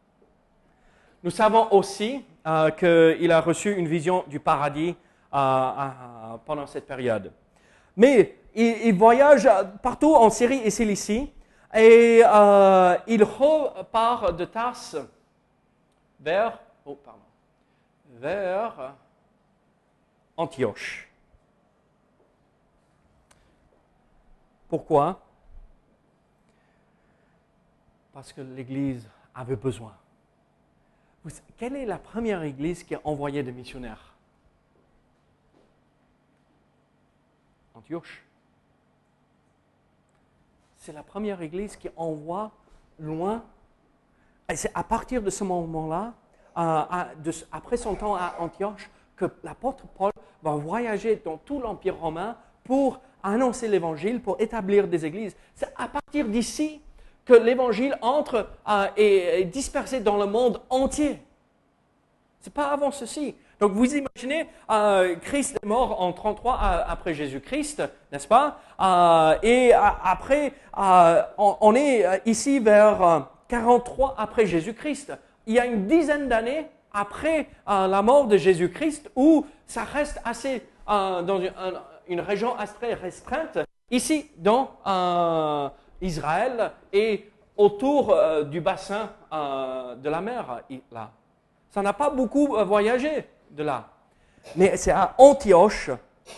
Nous 1.24 1.30
savons 1.30 1.72
aussi 1.72 2.24
euh, 2.46 2.70
qu'il 2.70 3.32
a 3.32 3.40
reçu 3.40 3.74
une 3.74 3.88
vision 3.88 4.24
du 4.28 4.38
paradis 4.38 4.94
euh, 5.34 5.88
pendant 6.44 6.66
cette 6.66 6.86
période. 6.86 7.32
Mais 7.96 8.36
il, 8.54 8.94
voyage 8.94 9.48
partout 9.82 10.14
en 10.14 10.30
Syrie 10.30 10.60
et 10.62 10.70
Cilicie 10.70 11.32
et 11.74 12.22
il 13.06 13.24
repart 13.24 14.36
de 14.36 14.44
Tarse 14.44 14.96
vers, 16.20 16.58
oh, 16.84 16.98
pardon, 17.02 17.20
vers 18.18 18.94
Antioche. 20.36 21.08
Pourquoi? 24.68 25.20
Parce 28.12 28.32
que 28.32 28.40
l'Église 28.40 29.08
avait 29.34 29.56
besoin. 29.56 29.94
Quelle 31.56 31.76
est 31.76 31.86
la 31.86 31.98
première 31.98 32.42
Église 32.42 32.82
qui 32.82 32.94
a 32.94 33.00
envoyé 33.04 33.42
des 33.42 33.52
missionnaires? 33.52 34.14
Antioche. 37.74 38.24
C'est 40.76 40.92
la 40.92 41.02
première 41.02 41.42
Église 41.42 41.76
qui 41.76 41.88
envoie 41.96 42.52
loin 42.98 43.44
et 44.48 44.56
c'est 44.56 44.70
à 44.74 44.84
partir 44.84 45.22
de 45.22 45.30
ce 45.30 45.44
moment-là, 45.44 46.14
euh, 46.56 47.32
après 47.50 47.76
son 47.76 47.94
temps 47.96 48.14
à 48.14 48.36
Antioche, 48.38 48.88
que 49.16 49.26
l'apôtre 49.42 49.84
Paul 49.96 50.12
va 50.42 50.52
voyager 50.52 51.20
dans 51.24 51.38
tout 51.38 51.58
l'Empire 51.58 51.96
romain 51.96 52.36
pour 52.64 53.00
annoncer 53.22 53.68
l'Évangile, 53.68 54.20
pour 54.20 54.40
établir 54.40 54.86
des 54.86 55.04
églises. 55.04 55.36
C'est 55.54 55.72
à 55.76 55.88
partir 55.88 56.26
d'ici 56.26 56.80
que 57.24 57.34
l'Évangile 57.34 57.96
entre 58.02 58.48
euh, 58.68 58.86
et 58.96 59.40
est 59.40 59.44
dispersé 59.44 60.00
dans 60.00 60.16
le 60.16 60.26
monde 60.26 60.60
entier. 60.70 61.20
Ce 62.40 62.48
n'est 62.48 62.52
pas 62.52 62.68
avant 62.68 62.92
ceci. 62.92 63.34
Donc 63.58 63.72
vous 63.72 63.96
imaginez, 63.96 64.46
euh, 64.70 65.16
Christ 65.16 65.58
est 65.60 65.66
mort 65.66 66.00
en 66.00 66.12
33 66.12 66.60
après 66.86 67.14
Jésus-Christ, 67.14 67.82
n'est-ce 68.12 68.28
pas? 68.28 68.60
Et 69.42 69.72
après, 69.72 70.52
on, 71.38 71.74
est 71.74 72.20
ici 72.26 72.58
vers 72.60 73.28
43 73.48 74.14
après 74.18 74.46
Jésus-Christ. 74.46 75.14
Il 75.46 75.54
y 75.54 75.58
a 75.58 75.64
une 75.64 75.86
dizaine 75.86 76.28
d'années 76.28 76.68
après 76.96 77.48
euh, 77.68 77.86
la 77.86 78.02
mort 78.02 78.26
de 78.26 78.36
Jésus-Christ 78.36 79.10
où 79.14 79.46
ça 79.66 79.84
reste 79.84 80.18
assez 80.24 80.62
euh, 80.88 81.22
dans 81.22 81.40
une, 82.08 82.20
région 82.20 82.56
assez 82.56 82.94
restreinte, 82.94 83.58
ici 83.90 84.30
dans 84.38 84.70
euh, 84.86 85.68
Israël 86.00 86.72
et 86.92 87.30
autour 87.56 88.14
du 88.50 88.60
bassin 88.60 89.10
de 89.32 90.08
la 90.10 90.20
mer. 90.20 90.62
Là. 90.92 91.10
Ça 91.70 91.80
n'a 91.80 91.94
pas 91.94 92.10
beaucoup 92.10 92.54
voyagé 92.66 93.26
de 93.50 93.62
là. 93.62 93.88
Mais 94.54 94.76
c'est 94.76 94.90
à 94.90 95.14
Antioche 95.16 95.90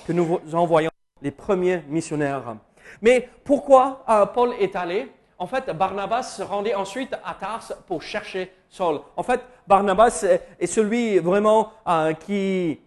que 0.06 0.12
nous 0.12 0.38
envoyons 0.52 0.90
les 1.20 1.32
premiers 1.32 1.82
missionnaires. 1.88 2.54
Mais 3.02 3.28
pourquoi 3.42 4.04
Paul 4.32 4.54
est 4.60 4.76
allé? 4.76 5.10
En 5.40 5.46
fait, 5.48 5.70
Barnabas 5.70 6.22
se 6.24 6.42
rendait 6.42 6.76
ensuite 6.76 7.14
à 7.24 7.34
Tars 7.34 7.72
pour 7.88 8.02
chercher 8.02 8.52
Saul. 8.68 9.00
En 9.16 9.22
fait, 9.22 9.40
Barnabas 9.68 10.24
est 10.58 10.66
celui 10.66 11.18
vraiment 11.18 11.74
euh, 11.86 12.14
qui 12.14 12.80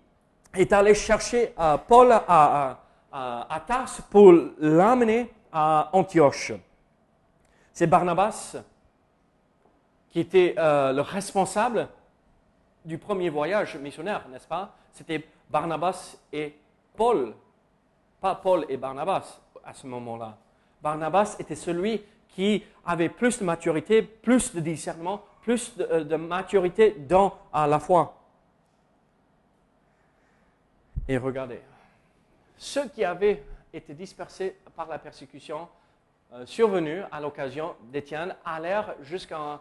est 0.56 0.74
allé 0.74 0.96
chercher 0.96 1.54
euh, 1.60 1.78
Paul 1.78 2.12
à, 2.12 2.80
à, 3.12 3.86
pour 4.10 4.34
l'amener 4.58 5.32
à 5.54 5.90
Antioche. 5.94 6.54
C'est 7.72 7.86
Barnabas 7.86 8.56
qui 10.10 10.22
était 10.22 10.56
euh, 10.58 10.92
le 10.92 11.02
responsable 11.02 11.88
du 12.84 12.98
premier 12.98 13.30
voyage 13.30 13.78
missionnaire, 13.78 14.28
n'est-ce 14.30 14.48
pas? 14.48 14.74
C'était 14.92 15.24
Barnabas 15.52 16.18
et 16.34 16.56
Paul, 16.98 17.36
pas 18.20 18.34
Paul 18.34 18.66
et 18.70 18.78
Barnabas 18.78 19.40
à 19.64 19.76
ce 19.76 19.86
moment-là. 19.86 20.36
Barnabas 20.82 21.36
était 21.38 21.56
celui 21.56 22.02
qui 22.30 22.64
avait 22.84 23.10
plus 23.10 23.38
de 23.38 23.46
maturité, 23.46 24.02
plus 24.02 24.56
de 24.56 24.60
discernement, 24.62 25.22
plus 25.42 25.76
de, 25.76 25.84
euh, 25.84 26.18
maturité 26.18 26.92
dans 26.92 27.38
la 27.54 27.80
foi. 27.80 28.16
Et 31.08 31.18
regardez, 31.18 31.62
ceux 32.58 32.88
qui 32.90 33.04
avaient 33.04 33.44
été 33.74 33.94
dispersés 33.94 34.56
par 34.76 34.88
la 34.88 35.00
persécution 35.00 35.68
euh, 36.34 36.46
survenue 36.46 37.02
à 37.12 37.20
l'occasion 37.20 37.76
d'Étienne 37.92 38.36
allèrent 38.46 38.96
jusqu'en 39.02 39.60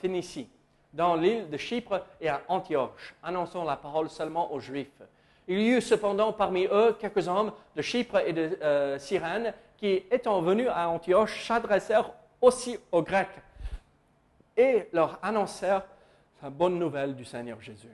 Phénicie, 0.00 0.48
dans 0.92 1.16
l'île 1.16 1.50
de 1.50 1.56
Chypre 1.56 2.02
et 2.20 2.28
à 2.28 2.42
Antioche, 2.46 3.14
annonçant 3.22 3.64
la 3.64 3.76
parole 3.76 4.08
seulement 4.08 4.52
aux 4.52 4.60
Juifs. 4.60 5.02
Il 5.48 5.60
y 5.60 5.70
eut 5.70 5.80
cependant 5.80 6.32
parmi 6.32 6.66
eux 6.70 6.96
quelques 7.00 7.26
hommes 7.26 7.52
de 7.74 7.82
Chypre 7.82 8.18
et 8.18 8.32
de 8.32 8.56
euh, 8.62 8.98
Cyrène 8.98 9.52
qui, 9.76 10.04
étant 10.10 10.40
venus 10.42 10.68
à 10.70 10.88
Antioche, 10.88 11.44
s'adressèrent 11.44 12.12
aussi 12.40 12.78
aux 12.92 13.02
Grecs 13.02 13.28
et 14.60 14.88
leur 14.92 15.18
annoncèrent 15.22 15.84
la 16.42 16.50
bonne 16.50 16.78
nouvelle 16.78 17.14
du 17.14 17.24
Seigneur 17.24 17.60
Jésus. 17.62 17.88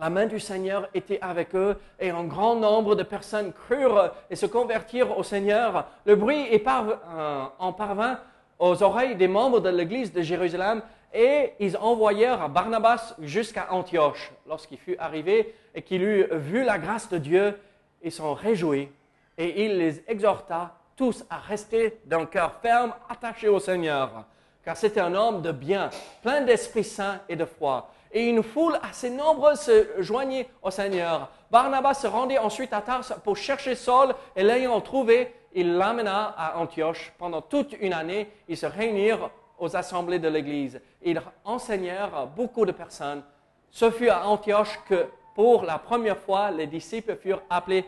La 0.00 0.10
main 0.10 0.26
du 0.26 0.40
Seigneur 0.40 0.88
était 0.94 1.20
avec 1.20 1.54
eux 1.54 1.76
et 2.00 2.10
un 2.10 2.24
grand 2.24 2.56
nombre 2.56 2.94
de 2.96 3.02
personnes 3.02 3.52
crurent 3.52 4.10
et 4.30 4.34
se 4.34 4.46
convertirent 4.46 5.16
au 5.16 5.22
Seigneur. 5.22 5.86
Le 6.04 6.16
bruit 6.16 6.48
euh, 6.50 7.44
en 7.58 7.72
parvint 7.72 8.18
aux 8.58 8.82
oreilles 8.82 9.14
des 9.14 9.28
membres 9.28 9.60
de 9.60 9.68
l'église 9.68 10.12
de 10.12 10.22
Jérusalem 10.22 10.82
et 11.12 11.52
ils 11.60 11.76
envoyèrent 11.76 12.48
Barnabas 12.48 13.14
jusqu'à 13.20 13.68
Antioche. 13.70 14.32
Lorsqu'il 14.48 14.78
fut 14.78 14.96
arrivé 14.98 15.54
et 15.74 15.82
qu'il 15.82 16.02
eut 16.02 16.26
vu 16.32 16.64
la 16.64 16.78
grâce 16.78 17.08
de 17.10 17.18
Dieu, 17.18 17.60
ils 18.02 18.10
s'en 18.10 18.32
réjouit 18.32 18.88
et 19.36 19.64
il 19.64 19.78
les 19.78 20.02
exhorta 20.08 20.76
tous 20.96 21.24
à 21.28 21.38
rester 21.38 22.00
d'un 22.06 22.24
cœur 22.24 22.54
ferme, 22.62 22.94
attaché 23.08 23.48
au 23.48 23.60
Seigneur, 23.60 24.24
car 24.64 24.76
c'était 24.76 25.00
un 25.00 25.14
homme 25.14 25.42
de 25.42 25.52
bien, 25.52 25.90
plein 26.22 26.40
d'Esprit 26.40 26.84
Saint 26.84 27.20
et 27.28 27.36
de 27.36 27.44
foi. 27.44 27.90
Et 28.10 28.26
une 28.26 28.42
foule 28.42 28.78
assez 28.82 29.10
nombreuse 29.10 29.60
se 29.60 30.00
joignit 30.02 30.46
au 30.62 30.70
Seigneur. 30.70 31.30
Barnabas 31.50 31.94
se 31.94 32.06
rendit 32.06 32.38
ensuite 32.38 32.72
à 32.72 32.80
Tars 32.80 33.20
pour 33.24 33.36
chercher 33.36 33.74
Saul, 33.74 34.14
et 34.36 34.42
l'ayant 34.42 34.80
trouvé, 34.80 35.34
il 35.52 35.76
l'amena 35.76 36.34
à 36.36 36.58
Antioche. 36.58 37.12
Pendant 37.18 37.42
toute 37.42 37.72
une 37.80 37.92
année, 37.92 38.30
ils 38.48 38.56
se 38.56 38.66
réunirent 38.66 39.30
aux 39.58 39.76
assemblées 39.76 40.18
de 40.18 40.28
l'Église. 40.28 40.80
Ils 41.02 41.20
enseignèrent 41.44 42.26
beaucoup 42.28 42.64
de 42.64 42.72
personnes. 42.72 43.22
Ce 43.70 43.90
fut 43.90 44.08
à 44.08 44.26
Antioche 44.26 44.78
que, 44.88 45.06
pour 45.34 45.64
la 45.64 45.78
première 45.78 46.18
fois, 46.18 46.50
les 46.50 46.66
disciples 46.66 47.16
furent 47.16 47.42
appelés 47.50 47.84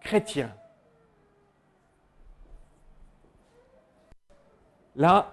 chrétiens. 0.00 0.52
Là, 4.96 5.32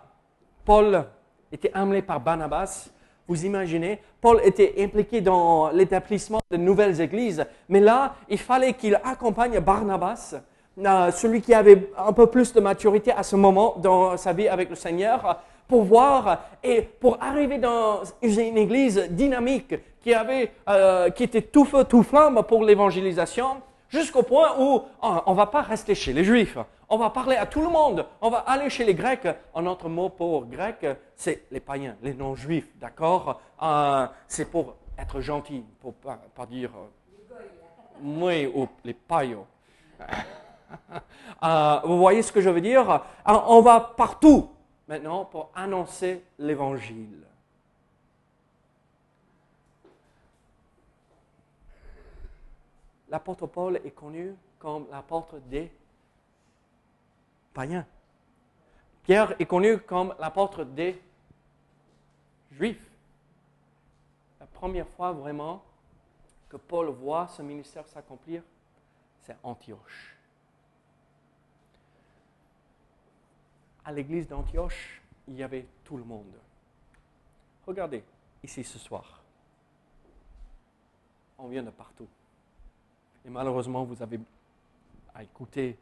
Paul 0.67 1.05
était 1.49 1.71
amené 1.73 2.01
par 2.01 2.19
Barnabas. 2.19 2.89
Vous 3.25 3.45
imaginez, 3.45 4.01
Paul 4.19 4.41
était 4.43 4.75
impliqué 4.79 5.21
dans 5.21 5.69
l'établissement 5.69 6.41
de 6.51 6.57
nouvelles 6.57 6.99
églises, 6.99 7.45
mais 7.69 7.79
là, 7.79 8.15
il 8.27 8.37
fallait 8.37 8.73
qu'il 8.73 8.95
accompagne 8.95 9.61
Barnabas, 9.61 10.35
euh, 10.85 11.11
celui 11.11 11.39
qui 11.39 11.53
avait 11.53 11.89
un 11.97 12.11
peu 12.11 12.27
plus 12.27 12.51
de 12.51 12.59
maturité 12.59 13.13
à 13.13 13.23
ce 13.23 13.37
moment 13.37 13.75
dans 13.77 14.17
sa 14.17 14.33
vie 14.33 14.49
avec 14.49 14.69
le 14.69 14.75
Seigneur, 14.75 15.41
pour 15.69 15.83
voir 15.83 16.41
et 16.61 16.81
pour 16.81 17.17
arriver 17.23 17.59
dans 17.59 18.01
une 18.21 18.57
église 18.57 19.07
dynamique 19.11 19.73
qui, 20.01 20.13
avait, 20.13 20.51
euh, 20.67 21.09
qui 21.11 21.23
était 21.23 21.43
tout 21.43 21.63
feu, 21.63 21.85
tout 21.85 22.03
flamme 22.03 22.43
pour 22.45 22.65
l'évangélisation, 22.65 23.61
jusqu'au 23.87 24.23
point 24.23 24.49
où 24.59 24.81
ah, 25.01 25.23
on 25.27 25.31
ne 25.31 25.37
va 25.37 25.45
pas 25.45 25.61
rester 25.61 25.95
chez 25.95 26.11
les 26.11 26.25
Juifs. 26.25 26.57
On 26.89 26.97
va 26.97 27.09
parler 27.09 27.35
à 27.35 27.45
tout 27.45 27.61
le 27.61 27.69
monde. 27.69 28.05
On 28.21 28.29
va 28.29 28.39
aller 28.39 28.69
chez 28.69 28.85
les 28.85 28.93
Grecs. 28.93 29.27
Un 29.53 29.65
autre 29.65 29.89
mot 29.89 30.09
pour 30.09 30.45
grec, 30.45 30.85
c'est 31.15 31.43
les 31.51 31.59
païens, 31.59 31.97
les 32.01 32.13
non-juifs, 32.13 32.77
d'accord? 32.77 33.41
Euh, 33.61 34.07
C'est 34.27 34.49
pour 34.49 34.75
être 34.97 35.19
gentil, 35.19 35.63
pour 35.81 35.93
pas, 35.93 36.17
pas 36.33 36.45
dire 36.45 36.71
euh, 38.03 38.47
ou 38.55 38.67
les 38.83 38.93
païens. 38.93 39.45
Euh, 41.43 41.79
vous 41.85 41.97
voyez 41.97 42.21
ce 42.23 42.31
que 42.31 42.41
je 42.41 42.49
veux 42.49 42.59
dire? 42.59 43.01
On 43.25 43.61
va 43.61 43.79
partout 43.79 44.49
maintenant 44.87 45.23
pour 45.23 45.49
annoncer 45.55 46.25
l'évangile. 46.39 47.27
l'apôtre 53.09 53.47
Paul 53.47 53.77
est 53.83 53.91
connu 53.91 54.35
comme 54.59 54.87
l'apôtre 54.91 55.37
des 55.49 55.71
Pierre 59.03 59.35
est 59.39 59.45
connu 59.45 59.79
comme 59.79 60.13
l'apôtre 60.19 60.63
des 60.63 61.01
juifs. 62.51 62.91
La 64.39 64.45
première 64.45 64.87
fois 64.87 65.11
vraiment 65.11 65.63
que 66.49 66.57
Paul 66.57 66.89
voit 66.89 67.27
ce 67.27 67.41
ministère 67.41 67.87
s'accomplir, 67.87 68.43
c'est 69.21 69.35
Antioche. 69.41 70.15
À 73.83 73.91
l'église 73.91 74.27
d'Antioche, 74.27 75.01
il 75.27 75.35
y 75.35 75.43
avait 75.43 75.65
tout 75.83 75.97
le 75.97 76.03
monde. 76.03 76.33
Regardez 77.65 78.03
ici 78.43 78.63
ce 78.63 78.77
soir. 78.77 79.23
On 81.39 81.47
vient 81.47 81.63
de 81.63 81.71
partout. 81.71 82.07
Et 83.25 83.29
malheureusement, 83.29 83.83
vous 83.83 84.01
avez 84.01 84.19
à 85.13 85.23
écouter 85.23 85.77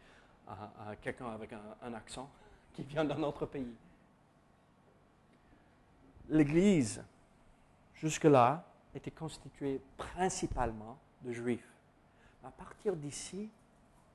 à, 0.48 0.96
quelqu'un 1.02 1.28
avec 1.28 1.52
un, 1.82 1.94
accent 1.94 2.30
qui 2.74 2.84
vient 2.84 3.06
d'un 3.06 3.22
autre 3.24 3.46
pays. 3.46 3.74
L'Église, 6.30 7.04
jusque-là, 7.96 8.64
était 8.94 9.12
constituée 9.12 9.82
principalement 9.98 10.98
de 11.22 11.32
juifs. 11.32 11.74
À 12.44 12.50
partir 12.50 12.96
d'ici, 12.96 13.50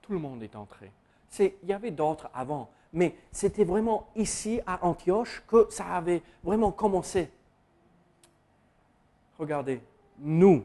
tout 0.03 0.13
le 0.13 0.19
monde 0.19 0.43
est 0.43 0.57
entré. 0.57 0.91
il 1.39 1.53
y 1.65 1.73
avait 1.73 1.91
d'autres 1.91 2.29
avant, 2.35 2.71
mais 2.93 3.17
c'était 3.31 3.65
vraiment 3.65 4.09
ici, 4.17 4.61
à 4.67 4.85
Antioche, 4.85 5.43
que 5.47 5.67
ça 5.71 5.87
avait 5.97 6.23
vraiment 6.43 6.73
commencé. 6.73 7.31
Regardez, 9.39 9.81
nous, 10.19 10.65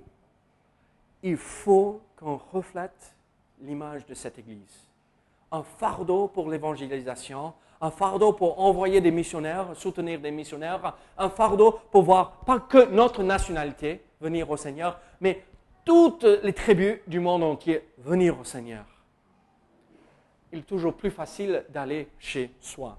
il 1.22 1.38
faut 1.38 2.02
qu'on 2.16 2.38
reflète 2.38 3.16
l'image 3.62 4.06
de 4.06 4.14
cette 4.14 4.38
Église. 4.40 4.88
Un 5.52 5.64
fardeau 5.64 6.28
pour 6.28 6.50
l'évangélisation, 6.50 7.54
un 7.82 7.92
fardeau 7.92 8.34
pour 8.34 8.60
envoyer 8.60 9.02
des 9.02 9.12
missionnaires, 9.12 9.68
soutenir 9.76 10.20
des 10.20 10.32
missionnaires, 10.32 10.96
un 11.18 11.30
fardeau 11.30 11.80
pour 11.92 12.04
voir 12.04 12.32
pas 12.46 12.60
que 12.60 12.90
notre 12.90 13.24
nationalité 13.24 14.04
venir 14.22 14.50
au 14.50 14.58
Seigneur, 14.58 15.00
mais 15.22 15.44
toutes 15.84 16.24
les 16.24 16.54
tribus 16.54 17.00
du 17.08 17.20
monde 17.20 17.44
entier 17.44 17.88
venir 18.00 18.40
au 18.40 18.44
Seigneur. 18.44 18.86
Il 20.52 20.60
est 20.60 20.64
toujours 20.64 20.94
plus 20.94 21.12
facile 21.12 21.66
d'aller 21.70 22.08
chez 22.18 22.52
soi 22.60 22.96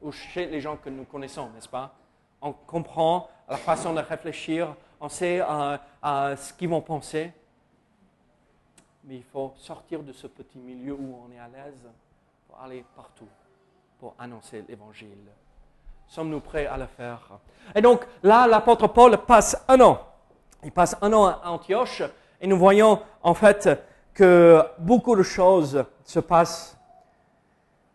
ou 0.00 0.12
chez 0.12 0.46
les 0.46 0.60
gens 0.60 0.76
que 0.76 0.88
nous 0.88 1.04
connaissons, 1.04 1.50
n'est-ce 1.54 1.68
pas? 1.68 1.94
On 2.40 2.52
comprend 2.52 3.28
la 3.48 3.56
façon 3.56 3.92
de 3.94 4.00
réfléchir, 4.00 4.74
on 5.00 5.08
sait 5.08 5.40
euh, 5.40 5.76
euh, 6.04 6.36
ce 6.36 6.52
qu'ils 6.52 6.68
vont 6.68 6.80
penser 6.80 7.32
mais 9.08 9.16
il 9.16 9.24
faut 9.24 9.54
sortir 9.56 10.02
de 10.02 10.12
ce 10.12 10.26
petit 10.26 10.58
milieu 10.58 10.92
où 10.92 11.16
on 11.26 11.32
est 11.32 11.38
à 11.38 11.48
l'aise 11.48 11.88
pour 12.46 12.60
aller 12.60 12.84
partout, 12.94 13.28
pour 13.98 14.14
annoncer 14.18 14.62
l'Évangile. 14.68 15.16
Sommes-nous 16.06 16.40
prêts 16.40 16.66
à 16.66 16.76
le 16.76 16.84
faire? 16.86 17.20
Et 17.74 17.80
donc 17.80 18.06
là, 18.22 18.46
l'apôtre 18.46 18.86
Paul 18.88 19.16
passe 19.16 19.64
un 19.66 19.80
an. 19.80 19.98
Il 20.62 20.72
passe 20.72 20.94
un 21.00 21.10
an 21.14 21.24
à 21.24 21.48
Antioche 21.48 22.02
et 22.38 22.46
nous 22.46 22.58
voyons 22.58 23.00
en 23.22 23.32
fait 23.32 23.82
que 24.12 24.62
beaucoup 24.78 25.16
de 25.16 25.22
choses 25.22 25.82
se 26.04 26.20
passent. 26.20 26.76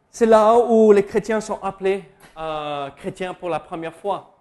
C'est 0.10 0.26
là 0.26 0.58
où 0.58 0.91
les 0.91 1.06
chrétiens 1.06 1.41
sont 1.41 1.62
appelés 1.62 2.06
euh, 2.39 2.89
chrétiens 2.89 3.36
pour 3.36 3.49
la 3.49 3.60
première 3.60 3.93
fois. 3.93 4.34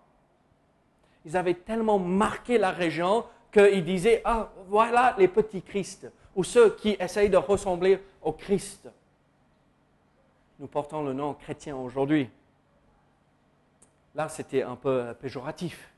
Ils 1.27 1.37
avaient 1.37 1.55
tellement 1.55 1.99
marqué 1.99 2.57
la 2.57 2.71
région 2.71 3.27
qu'ils 3.53 3.85
disaient, 3.85 4.23
ah, 4.25 4.49
voilà 4.69 5.15
les 5.19 5.29
petits 5.29 5.61
Christ 5.61 6.11
ou 6.35 6.45
ceux 6.45 6.75
qui 6.77 6.97
essayent 6.99 7.31
de 7.31 7.37
ressembler 7.37 8.01
au 8.23 8.33
Christ. 8.33 8.89
Nous 10.59 10.67
portons 10.67 11.03
le 11.03 11.13
nom 11.13 11.35
chrétien 11.35 11.77
aujourd'hui. 11.77 12.31
Là, 14.15 14.29
c'était 14.29 14.63
un 14.63 14.77
peu 14.77 15.15
péjoratif, 15.21 15.93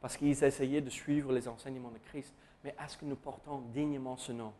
parce 0.00 0.16
qu'ils 0.16 0.42
essayaient 0.44 0.80
de 0.80 0.90
suivre 0.90 1.32
les 1.32 1.48
enseignements 1.48 1.90
de 1.90 1.98
Christ. 1.98 2.34
Mais 2.64 2.74
est-ce 2.84 2.96
que 2.96 3.04
nous 3.04 3.16
portons 3.16 3.60
dignement 3.72 4.16
ce 4.16 4.32
nom? 4.32 4.52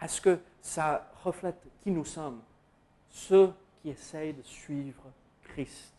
Est-ce 0.00 0.20
que 0.20 0.40
ça 0.60 1.10
reflète 1.24 1.60
qui 1.82 1.90
nous 1.90 2.04
sommes 2.04 2.42
Ceux 3.10 3.52
qui 3.80 3.90
essayent 3.90 4.34
de 4.34 4.42
suivre 4.42 5.02
Christ, 5.44 5.94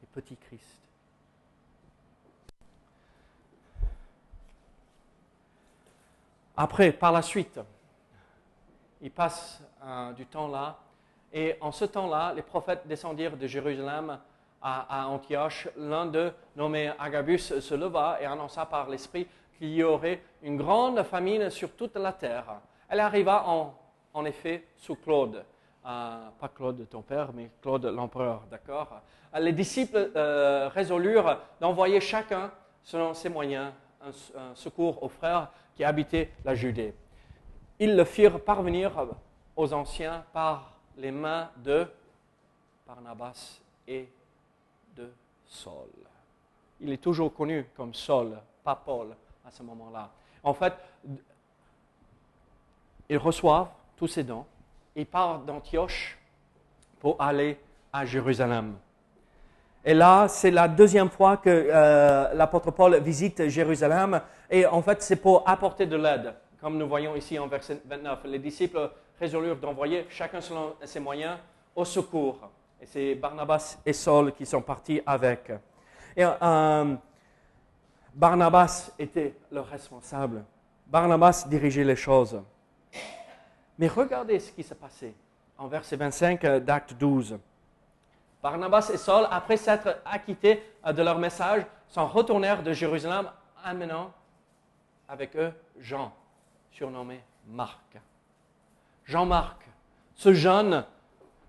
les 0.00 0.08
petits 0.12 0.36
Christ? 0.36 0.79
Après, 6.62 6.92
par 6.92 7.10
la 7.10 7.22
suite, 7.22 7.58
il 9.00 9.10
passe 9.10 9.62
euh, 9.82 10.12
du 10.12 10.26
temps 10.26 10.46
là. 10.46 10.76
Et 11.32 11.56
en 11.62 11.72
ce 11.72 11.86
temps-là, 11.86 12.34
les 12.36 12.42
prophètes 12.42 12.86
descendirent 12.86 13.38
de 13.38 13.46
Jérusalem 13.46 14.18
à, 14.60 15.06
Antioche. 15.08 15.68
L'un 15.78 16.04
d'eux, 16.04 16.34
nommé 16.56 16.92
Agabus, 16.98 17.38
se 17.38 17.74
leva 17.74 18.18
et 18.20 18.26
annonça 18.26 18.66
par 18.66 18.90
l'Esprit 18.90 19.26
qu'il 19.56 19.72
y 19.72 19.82
aurait 19.82 20.20
une 20.42 20.58
grande 20.58 21.02
famine 21.04 21.48
sur 21.48 21.72
toute 21.72 21.96
la 21.96 22.12
terre. 22.12 22.60
Elle 22.90 23.00
arriva 23.00 23.46
en, 23.48 24.24
effet 24.26 24.66
sous 24.76 24.96
Claude. 24.96 25.42
Euh, 25.86 26.28
pas 26.38 26.48
Claude 26.48 26.86
ton 26.90 27.00
père, 27.00 27.30
mais 27.32 27.48
Claude 27.62 27.86
l'empereur, 27.86 28.42
d'accord? 28.50 29.00
Les 29.38 29.52
disciples 29.54 30.10
euh, 30.14 30.68
résolurent 30.68 31.38
d'envoyer 31.58 32.02
chacun, 32.02 32.50
selon 32.82 33.14
ses 33.14 33.30
moyens, 33.30 33.72
un, 34.02 34.54
secours 34.54 35.02
aux 35.02 35.08
frères 35.08 35.48
qui 35.80 35.84
habitaient 35.84 36.30
la 36.44 36.54
Judée. 36.54 36.92
Ils 37.78 37.96
le 37.96 38.04
firent 38.04 38.38
parvenir 38.44 38.92
aux 39.56 39.72
anciens 39.72 40.26
par 40.30 40.74
les 40.98 41.10
mains 41.10 41.48
de 41.56 41.86
Barnabas 42.86 43.62
et 43.88 44.06
de 44.94 45.10
Saul. 45.46 45.88
Il 46.82 46.92
est 46.92 46.98
toujours 46.98 47.32
connu 47.32 47.64
comme 47.74 47.94
Saul, 47.94 48.36
pas 48.62 48.74
Paul 48.74 49.16
à 49.42 49.50
ce 49.50 49.62
moment-là. 49.62 50.10
En 50.42 50.52
fait, 50.52 50.74
ils 53.08 53.16
reçoivent 53.16 53.70
tous 53.96 54.08
ces 54.08 54.22
dons, 54.22 54.44
ils 54.94 55.06
partent 55.06 55.46
d'Antioche 55.46 56.18
pour 56.98 57.18
aller 57.18 57.58
à 57.90 58.04
Jérusalem. 58.04 58.76
Et 59.84 59.94
là, 59.94 60.28
c'est 60.28 60.50
la 60.50 60.68
deuxième 60.68 61.08
fois 61.08 61.38
que 61.38 61.48
euh, 61.48 62.34
l'apôtre 62.34 62.70
Paul 62.70 63.00
visite 63.00 63.48
Jérusalem. 63.48 64.20
Et 64.50 64.66
en 64.66 64.82
fait, 64.82 65.02
c'est 65.02 65.16
pour 65.16 65.48
apporter 65.48 65.86
de 65.86 65.96
l'aide. 65.96 66.34
Comme 66.60 66.76
nous 66.76 66.86
voyons 66.86 67.16
ici 67.16 67.38
en 67.38 67.46
verset 67.46 67.80
29, 67.86 68.20
les 68.24 68.38
disciples 68.38 68.90
résolurent 69.18 69.56
d'envoyer, 69.56 70.06
chacun 70.10 70.40
selon 70.40 70.74
ses 70.84 71.00
moyens, 71.00 71.38
au 71.74 71.84
secours. 71.86 72.50
Et 72.80 72.86
c'est 72.86 73.14
Barnabas 73.14 73.78
et 73.86 73.94
Saul 73.94 74.32
qui 74.32 74.44
sont 74.44 74.60
partis 74.60 75.00
avec. 75.06 75.50
Et 76.14 76.24
euh, 76.24 76.94
Barnabas 78.14 78.90
était 78.98 79.34
le 79.50 79.60
responsable. 79.60 80.44
Barnabas 80.86 81.46
dirigeait 81.48 81.84
les 81.84 81.96
choses. 81.96 82.38
Mais 83.78 83.88
regardez 83.88 84.40
ce 84.40 84.52
qui 84.52 84.62
s'est 84.62 84.74
passé 84.74 85.14
en 85.56 85.68
verset 85.68 85.96
25 85.96 86.44
euh, 86.44 86.60
d'acte 86.60 86.94
12. 86.94 87.38
Barnabas 88.42 88.90
et 88.92 88.96
Saul, 88.96 89.26
après 89.30 89.56
s'être 89.56 89.98
acquittés 90.04 90.62
euh, 90.86 90.92
de 90.92 91.02
leur 91.02 91.18
message, 91.18 91.62
s'en 91.88 92.06
retournèrent 92.06 92.62
de 92.62 92.72
Jérusalem, 92.72 93.30
amenant 93.62 94.12
avec 95.08 95.36
eux 95.36 95.52
Jean, 95.78 96.12
surnommé 96.72 97.20
Marc. 97.48 97.98
Jean-Marc, 99.04 99.58
ce 100.14 100.32
jeune, 100.32 100.84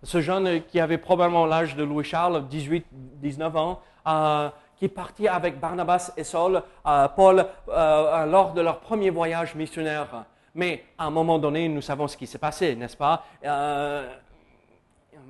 ce 0.04 0.20
jeune 0.20 0.64
qui 0.64 0.80
avait 0.80 0.98
probablement 0.98 1.46
l'âge 1.46 1.76
de 1.76 1.84
Louis-Charles, 1.84 2.46
18-19 2.50 3.58
ans, 3.58 3.82
euh, 4.08 4.50
qui 4.76 4.90
partit 4.90 5.28
avec 5.28 5.60
Barnabas 5.60 6.12
et 6.18 6.24
Saul, 6.24 6.64
euh, 6.88 7.08
Paul, 7.10 7.46
lors 7.68 8.54
de 8.54 8.62
leur 8.62 8.80
premier 8.80 9.12
voyage 9.12 9.54
missionnaire. 9.54 10.26
Mais 10.56 10.84
à 10.98 11.06
un 11.06 11.12
moment 11.12 11.38
donné, 11.38 11.70
nous 11.70 11.82
savons 11.82 12.08
ce 12.08 12.18
qui 12.18 12.26
s'est 12.26 12.40
passé, 12.40 12.76
n'est-ce 12.76 12.98
pas? 12.98 13.24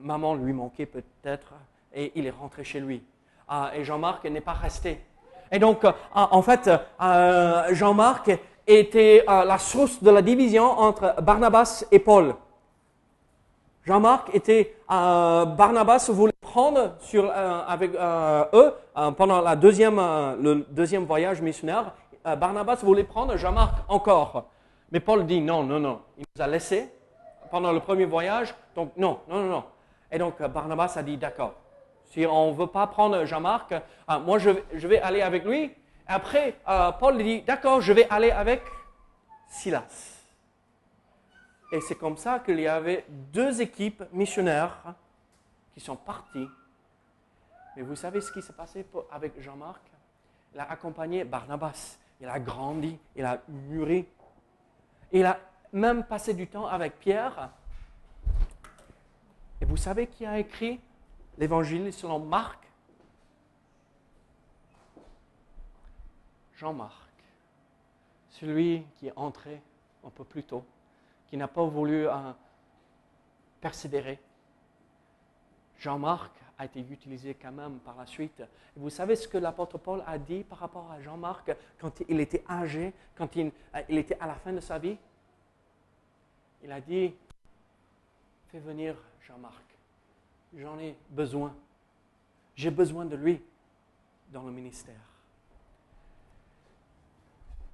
Maman 0.02 0.36
lui 0.36 0.54
manquait 0.54 0.86
peut-être 0.86 1.54
et 1.94 2.12
il 2.16 2.26
est 2.26 2.32
rentré 2.32 2.64
chez 2.64 2.80
lui. 2.80 3.04
Ah, 3.48 3.72
et 3.76 3.84
Jean-Marc 3.84 4.24
n'est 4.26 4.42
pas 4.42 4.54
resté. 4.54 5.00
Et 5.52 5.60
donc, 5.60 5.84
euh, 5.84 5.92
en 6.14 6.42
fait, 6.42 6.70
euh, 7.02 7.74
Jean-Marc 7.74 8.32
était 8.66 9.26
euh, 9.28 9.44
la 9.44 9.58
source 9.58 10.02
de 10.02 10.10
la 10.10 10.22
division 10.22 10.64
entre 10.64 11.22
Barnabas 11.22 11.84
et 11.92 12.00
Paul. 12.00 12.36
Jean-Marc 13.84 14.34
était, 14.34 14.76
Barnabas 14.88 16.10
voulait 16.12 16.34
prendre 16.40 16.92
avec 17.68 17.92
eux 17.96 18.74
pendant 19.18 19.42
la 19.42 19.56
deuxième, 19.56 19.96
le 19.96 20.68
deuxième 20.70 21.06
voyage 21.06 21.42
missionnaire. 21.42 21.96
Barnabas 22.24 22.82
voulait 22.84 23.04
prendre 23.04 23.36
Jean-Marc 23.38 23.74
encore. 23.88 24.46
Mais 24.92 25.00
Paul 25.00 25.26
dit 25.26 25.42
non, 25.42 25.64
non, 25.64 25.80
non. 25.80 26.00
Il 26.20 26.26
nous 26.36 26.44
a 26.44 26.48
laissé 26.48 26.92
pendant 27.50 27.72
le 27.72 27.80
premier 27.80 28.06
voyage. 28.06 28.54
Donc 28.76 28.92
non, 28.98 29.18
non, 29.28 29.42
non, 29.42 29.50
non. 29.50 29.64
Et 30.12 30.18
donc 30.18 30.42
Barnabas 30.42 30.94
a 30.98 31.04
dit, 31.04 31.18
d'accord, 31.18 31.56
si 32.06 32.26
on 32.26 32.52
ne 32.52 32.56
veut 32.56 32.68
pas 32.68 32.88
prendre 32.88 33.24
Jean-Marc, 33.26 33.72
euh, 33.72 34.20
moi 34.20 34.38
je, 34.38 34.50
vais 34.88 35.00
aller 35.00 35.22
avec 35.22 35.46
lui. 35.46 35.72
Après, 36.06 36.58
euh, 36.68 36.92
Paul 36.92 37.18
dit, 37.18 37.42
d'accord, 37.44 37.80
je 37.80 37.94
vais 37.94 38.08
aller 38.10 38.32
avec 38.32 38.62
Silas. 39.48 40.18
Et 41.72 41.80
c'est 41.80 41.96
comme 41.96 42.18
ça 42.18 42.40
qu'il 42.40 42.60
y 42.60 42.68
avait 42.68 43.06
deux 43.08 43.62
équipes 43.62 44.04
missionnaires 44.12 44.94
qui 45.74 45.80
sont 45.80 45.96
parties. 45.96 46.50
Mais 47.78 47.84
vous 47.84 47.96
savez 47.96 48.20
ce 48.20 48.32
qui 48.34 48.42
s'est 48.42 48.52
passé 48.52 48.86
avec 49.10 49.40
Jean-Marc? 49.40 49.82
Il 50.54 50.60
a 50.60 50.70
accompagné 50.70 51.24
Barnabas. 51.24 51.98
Il 52.20 52.28
a 52.28 52.40
grandi, 52.42 53.00
il 53.16 53.24
a 53.24 53.40
mûri. 53.48 54.06
Il 55.14 55.26
a 55.26 55.40
même 55.72 56.04
passé 56.04 56.34
du 56.34 56.48
temps 56.48 56.68
avec 56.68 57.00
Pierre 57.00 57.52
et 59.62 59.66
vous 59.66 59.78
savez 59.78 60.08
qui 60.08 60.26
a 60.26 60.40
écrit 60.40 60.80
l'évangile 61.38 61.94
selon 61.94 62.20
Marc? 62.20 62.68
Jean-Marc, 66.56 67.10
celui 68.30 68.84
qui 68.96 69.08
est 69.08 69.14
entré 69.16 69.62
un 70.04 70.10
peu 70.10 70.24
plus 70.24 70.44
tôt, 70.44 70.64
qui 71.28 71.38
n'a 71.38 71.48
pas 71.48 71.64
voulu 71.64 72.08
euh, 72.08 72.34
persévérer. 73.60 74.20
Jean-Marc 75.80 76.32
a 76.60 76.66
été 76.66 76.80
utilisé 76.80 77.34
quand 77.34 77.52
même 77.52 77.80
par 77.80 77.98
la 77.98 78.06
suite. 78.06 78.44
Vous 78.76 78.92
savez 78.92 79.16
ce 79.16 79.28
que 79.28 79.40
l'apôtre 79.40 79.80
Paul 79.80 80.04
a 80.06 80.20
dit 80.20 80.44
par 80.44 80.60
rapport 80.60 80.92
à 80.92 81.02
Jean-Marc 81.02 81.56
quand 81.80 82.04
il 82.08 82.20
était 82.20 82.44
âgé, 82.48 82.94
quand 83.16 83.36
il, 83.36 83.52
euh, 83.76 83.82
il 83.90 83.98
était 83.98 84.18
à 84.20 84.28
la 84.28 84.36
fin 84.36 84.54
de 84.54 84.60
sa 84.60 84.78
vie? 84.78 84.98
Il 86.64 86.72
a 86.72 86.80
dit, 86.80 87.16
fais 88.52 88.60
venir 88.60 88.96
Jean-Marc. 89.22 89.64
J'en 90.58 90.78
ai 90.78 90.98
besoin. 91.10 91.56
J'ai 92.56 92.70
besoin 92.70 93.06
de 93.06 93.16
lui 93.16 93.42
dans 94.30 94.44
le 94.44 94.52
ministère. 94.52 95.00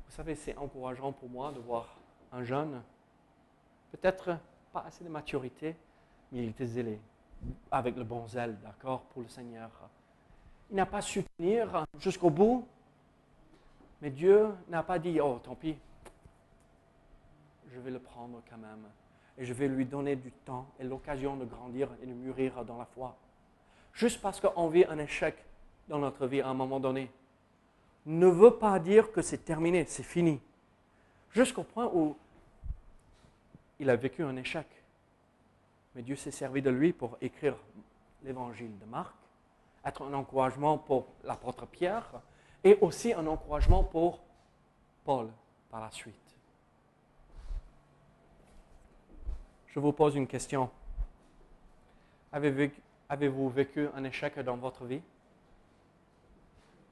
Vous 0.05 0.11
savez, 0.13 0.35
c'est 0.35 0.55
encourageant 0.55 1.11
pour 1.11 1.29
moi 1.29 1.51
de 1.51 1.59
voir 1.59 1.97
un 2.31 2.43
jeune, 2.43 2.81
peut-être 3.91 4.37
pas 4.71 4.81
assez 4.81 5.03
de 5.03 5.09
maturité, 5.09 5.75
mais 6.31 6.43
il 6.43 6.49
était 6.49 6.67
zélé, 6.67 6.99
avec 7.71 7.95
le 7.95 8.03
bon 8.03 8.27
zèle, 8.27 8.59
d'accord, 8.61 9.01
pour 9.05 9.23
le 9.23 9.27
Seigneur. 9.27 9.71
Il 10.69 10.75
n'a 10.75 10.85
pas 10.85 11.01
su 11.01 11.23
tenir 11.37 11.85
jusqu'au 11.97 12.29
bout, 12.29 12.67
mais 14.01 14.11
Dieu 14.11 14.53
n'a 14.69 14.83
pas 14.83 14.99
dit, 14.99 15.19
oh, 15.19 15.39
tant 15.43 15.55
pis, 15.55 15.75
je 17.71 17.79
vais 17.79 17.91
le 17.91 17.99
prendre 17.99 18.41
quand 18.47 18.57
même 18.57 18.85
et 19.37 19.45
je 19.45 19.53
vais 19.53 19.67
lui 19.67 19.85
donner 19.85 20.15
du 20.15 20.31
temps 20.31 20.67
et 20.79 20.83
l'occasion 20.83 21.35
de 21.35 21.45
grandir 21.45 21.89
et 22.01 22.05
de 22.05 22.13
mûrir 22.13 22.65
dans 22.65 22.77
la 22.77 22.85
foi. 22.85 23.15
Juste 23.93 24.21
parce 24.21 24.39
qu'on 24.39 24.67
vit 24.67 24.85
un 24.85 24.97
échec 24.97 25.35
dans 25.87 25.99
notre 25.99 26.27
vie 26.27 26.41
à 26.41 26.49
un 26.49 26.53
moment 26.53 26.79
donné, 26.79 27.11
ne 28.05 28.27
veut 28.27 28.55
pas 28.55 28.79
dire 28.79 29.11
que 29.11 29.21
c'est 29.21 29.43
terminé, 29.43 29.85
c'est 29.85 30.03
fini. 30.03 30.39
Jusqu'au 31.31 31.63
point 31.63 31.89
où 31.93 32.15
il 33.79 33.89
a 33.89 33.95
vécu 33.95 34.23
un 34.23 34.35
échec. 34.35 34.67
Mais 35.95 36.01
Dieu 36.01 36.15
s'est 36.15 36.31
servi 36.31 36.61
de 36.61 36.69
lui 36.69 36.93
pour 36.93 37.17
écrire 37.21 37.55
l'évangile 38.23 38.77
de 38.79 38.85
Marc, 38.85 39.15
être 39.85 40.03
un 40.03 40.13
encouragement 40.13 40.77
pour 40.77 41.07
l'apôtre 41.23 41.65
Pierre 41.65 42.21
et 42.63 42.77
aussi 42.81 43.13
un 43.13 43.25
encouragement 43.27 43.83
pour 43.83 44.19
Paul 45.03 45.29
par 45.69 45.81
la 45.81 45.91
suite. 45.91 46.26
Je 49.77 49.79
vous 49.79 49.91
pose 49.91 50.15
une 50.15 50.25
question. 50.25 50.71
Avez-vous 52.31 53.49
vécu 53.51 53.87
un 53.93 54.03
échec 54.05 54.39
dans 54.39 54.57
votre 54.57 54.85
vie? 54.85 55.03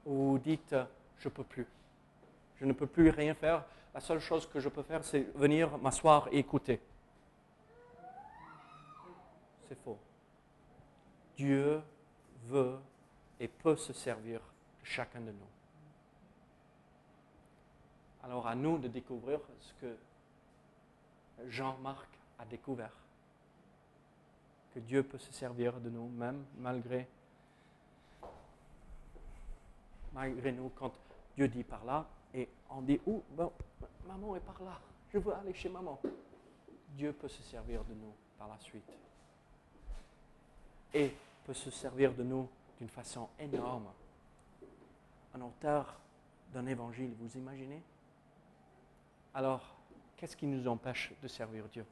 Ou 0.04 0.30
vous 0.30 0.38
dites, 0.38 0.76
je 1.18 1.28
ne 1.28 1.34
peux 1.34 1.42
plus. 1.42 1.66
Je 2.60 2.64
ne 2.64 2.72
peux 2.72 2.86
plus 2.86 3.10
rien 3.10 3.34
faire. 3.34 3.64
La 3.92 3.98
seule 3.98 4.20
chose 4.20 4.48
que 4.48 4.60
je 4.60 4.68
peux 4.68 4.84
faire, 4.84 5.02
c'est 5.02 5.26
venir 5.34 5.76
m'asseoir 5.78 6.28
et 6.30 6.38
écouter. 6.38 6.80
C'est 9.68 9.82
faux. 9.82 9.98
Dieu 11.36 11.82
veut 12.44 12.78
et 13.40 13.48
peut 13.48 13.74
se 13.74 13.92
servir 13.94 14.38
de 14.38 14.84
chacun 14.84 15.22
de 15.22 15.32
nous. 15.32 15.50
Alors 18.22 18.46
à 18.46 18.54
nous 18.54 18.78
de 18.78 18.86
découvrir 18.86 19.40
ce 19.58 19.72
que 19.80 19.96
Jean-Marc 21.48 22.15
a 22.38 22.44
découvert 22.44 22.92
que 24.74 24.80
Dieu 24.80 25.02
peut 25.02 25.18
se 25.18 25.32
servir 25.32 25.80
de 25.80 25.88
nous, 25.88 26.08
même 26.08 26.44
malgré, 26.58 27.08
malgré 30.12 30.52
nous, 30.52 30.70
quand 30.70 30.92
Dieu 31.34 31.48
dit 31.48 31.64
par 31.64 31.84
là, 31.84 32.06
et 32.34 32.48
on 32.68 32.82
dit, 32.82 33.00
oh, 33.06 33.22
maman 34.06 34.36
est 34.36 34.40
par 34.40 34.62
là, 34.62 34.78
je 35.12 35.18
veux 35.18 35.34
aller 35.34 35.54
chez 35.54 35.68
maman. 35.68 35.98
Dieu 36.90 37.12
peut 37.12 37.28
se 37.28 37.42
servir 37.42 37.84
de 37.84 37.94
nous 37.94 38.12
par 38.38 38.48
la 38.48 38.58
suite. 38.58 38.90
Et 40.92 41.14
peut 41.44 41.54
se 41.54 41.70
servir 41.70 42.12
de 42.14 42.22
nous 42.22 42.48
d'une 42.78 42.88
façon 42.88 43.28
énorme. 43.38 43.88
Un 45.34 45.40
auteur 45.40 45.98
d'un 46.52 46.66
évangile, 46.66 47.14
vous 47.18 47.36
imaginez? 47.36 47.82
Alors, 49.32 49.76
qu'est-ce 50.16 50.36
qui 50.36 50.46
nous 50.46 50.66
empêche 50.68 51.12
de 51.22 51.28
servir 51.28 51.68
Dieu? 51.68 51.84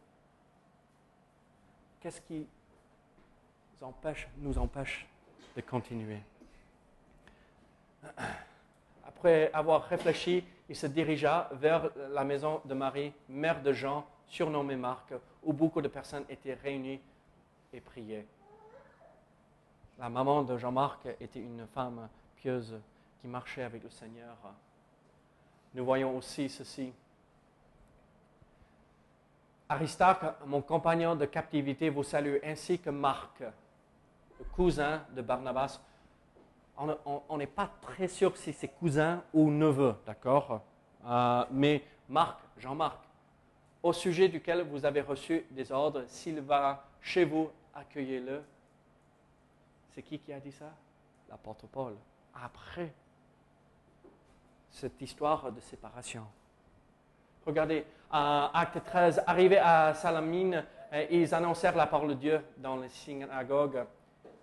Qu'est-ce 2.04 2.20
qui 2.20 2.46
nous 4.36 4.58
empêche, 4.58 5.06
de 5.56 5.62
continuer? 5.62 6.18
Après 9.06 9.50
avoir 9.54 9.84
réfléchi, 9.84 10.44
il 10.68 10.76
se 10.76 10.86
dirigea 10.86 11.48
vers 11.52 11.88
la 12.10 12.22
maison 12.22 12.60
de 12.66 12.74
Marie, 12.74 13.10
mère 13.30 13.62
de 13.62 13.72
Jean, 13.72 14.04
surnommée 14.28 14.76
Marc, 14.76 15.14
où 15.42 15.54
beaucoup 15.54 15.80
de 15.80 15.88
personnes 15.88 16.26
étaient 16.28 16.52
réunies 16.52 17.00
et 17.72 17.80
priaient. 17.80 18.26
La 19.98 20.10
maman 20.10 20.42
de 20.42 20.58
Jean-Marc 20.58 21.06
était 21.18 21.40
une 21.40 21.66
femme 21.68 22.06
pieuse 22.36 22.78
qui 23.22 23.28
marchait 23.28 23.62
avec 23.62 23.82
le 23.82 23.88
Seigneur. 23.88 24.36
Nous 25.72 25.86
voyons 25.86 26.18
aussi 26.18 26.50
ceci. 26.50 26.92
Aristarque, 29.74 30.24
mon 30.46 30.62
compagnon 30.62 31.16
de 31.16 31.24
captivité, 31.24 31.90
vous 31.90 32.04
salue, 32.04 32.36
ainsi 32.44 32.78
que 32.78 32.90
Marc, 32.90 33.42
cousin 34.52 35.02
de 35.10 35.20
Barnabas. 35.20 35.80
On 36.76 37.36
n'est 37.36 37.48
pas 37.48 37.68
très 37.80 38.06
sûr 38.06 38.36
si 38.36 38.52
c'est 38.52 38.68
cousin 38.68 39.24
ou 39.32 39.50
neveu, 39.50 39.96
d'accord? 40.06 40.60
Euh, 41.04 41.44
Mais 41.50 41.82
Marc, 42.08 42.38
Jean-Marc, 42.56 43.00
au 43.82 43.92
sujet 43.92 44.28
duquel 44.28 44.62
vous 44.62 44.84
avez 44.84 45.00
reçu 45.00 45.44
des 45.50 45.72
ordres, 45.72 46.04
s'il 46.06 46.40
va 46.40 46.84
chez 47.00 47.24
vous, 47.24 47.50
accueillez-le. 47.74 48.44
C'est 49.90 50.02
qui 50.02 50.20
qui 50.20 50.32
a 50.32 50.38
dit 50.38 50.52
ça? 50.52 50.70
L'apôtre 51.28 51.66
Paul. 51.66 51.96
Après 52.32 52.94
cette 54.70 55.02
histoire 55.02 55.50
de 55.50 55.60
séparation. 55.60 56.24
Regardez, 57.46 57.84
à 58.10 58.50
Acte 58.58 58.82
13, 58.84 59.22
arrivés 59.26 59.58
à 59.58 59.92
Salamine, 59.94 60.64
euh, 60.92 61.06
ils 61.10 61.34
annoncèrent 61.34 61.76
la 61.76 61.86
parole 61.86 62.10
de 62.10 62.14
Dieu 62.14 62.40
dans 62.58 62.76
les 62.76 62.88
synagogues 62.88 63.84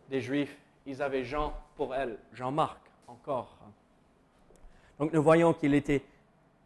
des 0.10 0.22
Juifs. 0.22 0.58
Ils 0.86 1.02
avaient 1.02 1.24
Jean 1.24 1.54
pour 1.76 1.96
elle, 1.96 2.18
Jean-Marc 2.34 2.80
encore. 3.08 3.58
Donc 5.00 5.14
nous 5.14 5.24
voyons 5.24 5.54
qu'il 5.54 5.74
était 5.74 6.04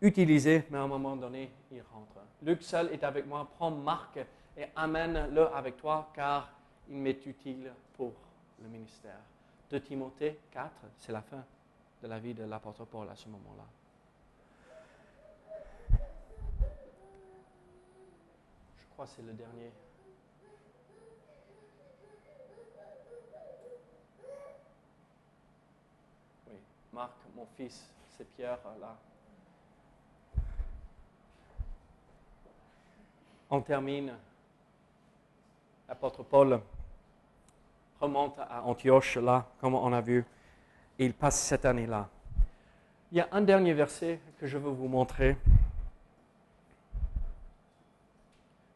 utilisé, 0.02 0.66
mais 0.70 0.78
à 0.78 0.82
un 0.82 0.88
moment 0.88 1.16
donné, 1.16 1.52
il 1.72 1.82
rentre. 1.94 2.20
Luc 2.42 2.62
seul 2.64 2.92
est 2.92 3.04
avec 3.04 3.26
moi, 3.26 3.48
prends 3.58 3.72
Marc 3.72 4.20
et 4.58 4.66
amène-le 4.76 5.48
avec 5.54 5.78
toi, 5.78 6.12
car 6.14 6.52
il 6.90 6.98
m'est 6.98 7.26
utile 7.26 7.72
pour 7.96 8.14
le 8.62 8.68
ministère. 8.68 9.20
De 9.70 9.78
Timothée 9.78 10.40
4, 10.52 10.70
c'est 10.98 11.12
la 11.12 11.22
fin 11.22 11.44
de 12.02 12.08
la 12.08 12.20
vie 12.20 12.34
de 12.34 12.44
l'apôtre 12.44 12.86
Paul 12.86 13.08
à 13.10 13.16
ce 13.16 13.28
moment-là. 13.30 13.64
Crois 18.96 19.06
que 19.08 19.12
c'est 19.12 19.24
le 19.24 19.34
dernier. 19.34 19.72
Oui, 26.48 26.58
Marc, 26.94 27.12
mon 27.36 27.46
fils, 27.58 27.90
c'est 28.18 28.24
Pierre 28.36 28.58
là. 28.80 28.96
On 33.50 33.60
termine. 33.60 34.14
L'apôtre 35.90 36.24
Paul 36.24 36.62
remonte 38.00 38.40
à 38.40 38.64
Antioche, 38.64 39.18
là, 39.18 39.46
comme 39.60 39.76
on 39.76 39.92
a 39.92 40.00
vu, 40.00 40.26
et 40.98 41.06
il 41.06 41.14
passe 41.14 41.38
cette 41.38 41.66
année-là. 41.66 42.08
Il 43.12 43.18
y 43.18 43.22
a 43.22 43.28
un 43.34 43.42
dernier 43.42 43.74
verset 43.74 44.22
que 44.40 44.48
je 44.48 44.58
veux 44.58 44.72
vous 44.72 44.88
montrer, 44.88 45.38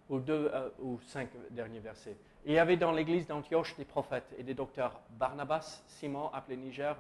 ou 0.10 0.20
deux 0.20 0.50
euh, 0.54 0.70
cinq 1.08 1.30
derniers 1.52 1.80
versets. 1.80 2.18
Il 2.46 2.54
y 2.54 2.60
avait 2.60 2.78
dans 2.78 2.92
l'église 2.92 3.28
d'Antioche 3.28 3.76
des 3.78 3.86
prophètes 3.86 4.34
et 4.38 4.44
des 4.44 4.54
docteurs 4.54 5.00
Barnabas, 5.12 5.84
Simon, 5.88 6.30
appelé 6.34 6.58
Niger, 6.58 6.96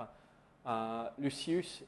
euh, 0.67 1.09
Lucius 1.17 1.83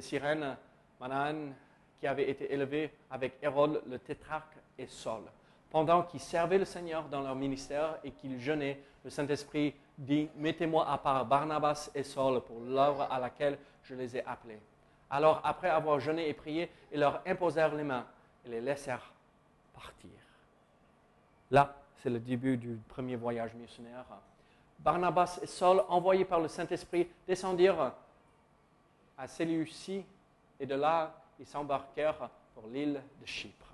Cyrène, 0.00 0.56
Manan, 1.00 1.52
qui 2.00 2.06
avait 2.06 2.30
été 2.30 2.52
élevé 2.52 2.90
avec 3.10 3.34
Hérode 3.42 3.82
le 3.88 3.98
tétrarque 3.98 4.56
et 4.78 4.86
Saul. 4.86 5.22
Pendant 5.70 6.02
qu'ils 6.02 6.20
servaient 6.20 6.58
le 6.58 6.64
Seigneur 6.64 7.08
dans 7.08 7.20
leur 7.20 7.34
ministère 7.34 7.98
et 8.04 8.10
qu'ils 8.12 8.40
jeûnaient, 8.40 8.80
le 9.04 9.10
Saint-Esprit 9.10 9.74
dit, 9.98 10.28
Mettez-moi 10.36 10.88
à 10.88 10.98
part 10.98 11.26
Barnabas 11.26 11.90
et 11.94 12.02
Saul 12.02 12.40
pour 12.42 12.60
l'œuvre 12.60 13.02
à 13.10 13.20
laquelle 13.20 13.58
je 13.82 13.94
les 13.94 14.16
ai 14.16 14.24
appelés. 14.24 14.58
Alors, 15.10 15.40
après 15.44 15.68
avoir 15.68 16.00
jeûné 16.00 16.28
et 16.28 16.34
prié, 16.34 16.70
ils 16.92 17.00
leur 17.00 17.20
imposèrent 17.26 17.74
les 17.74 17.84
mains 17.84 18.06
et 18.46 18.48
les 18.48 18.60
laissèrent 18.60 19.13
partir. 19.74 20.10
Là, 21.50 21.76
c'est 21.96 22.10
le 22.10 22.18
début 22.18 22.56
du 22.56 22.78
premier 22.88 23.16
voyage 23.16 23.54
missionnaire. 23.54 24.04
Barnabas 24.78 25.38
et 25.42 25.46
Saul, 25.46 25.82
envoyés 25.88 26.24
par 26.24 26.40
le 26.40 26.48
Saint-Esprit, 26.48 27.08
descendirent 27.26 27.92
à 29.16 29.26
Séleucie 29.26 30.04
et 30.58 30.66
de 30.66 30.74
là, 30.74 31.14
ils 31.38 31.46
s'embarquèrent 31.46 32.30
pour 32.54 32.66
l'île 32.68 33.00
de 33.20 33.26
Chypre. 33.26 33.66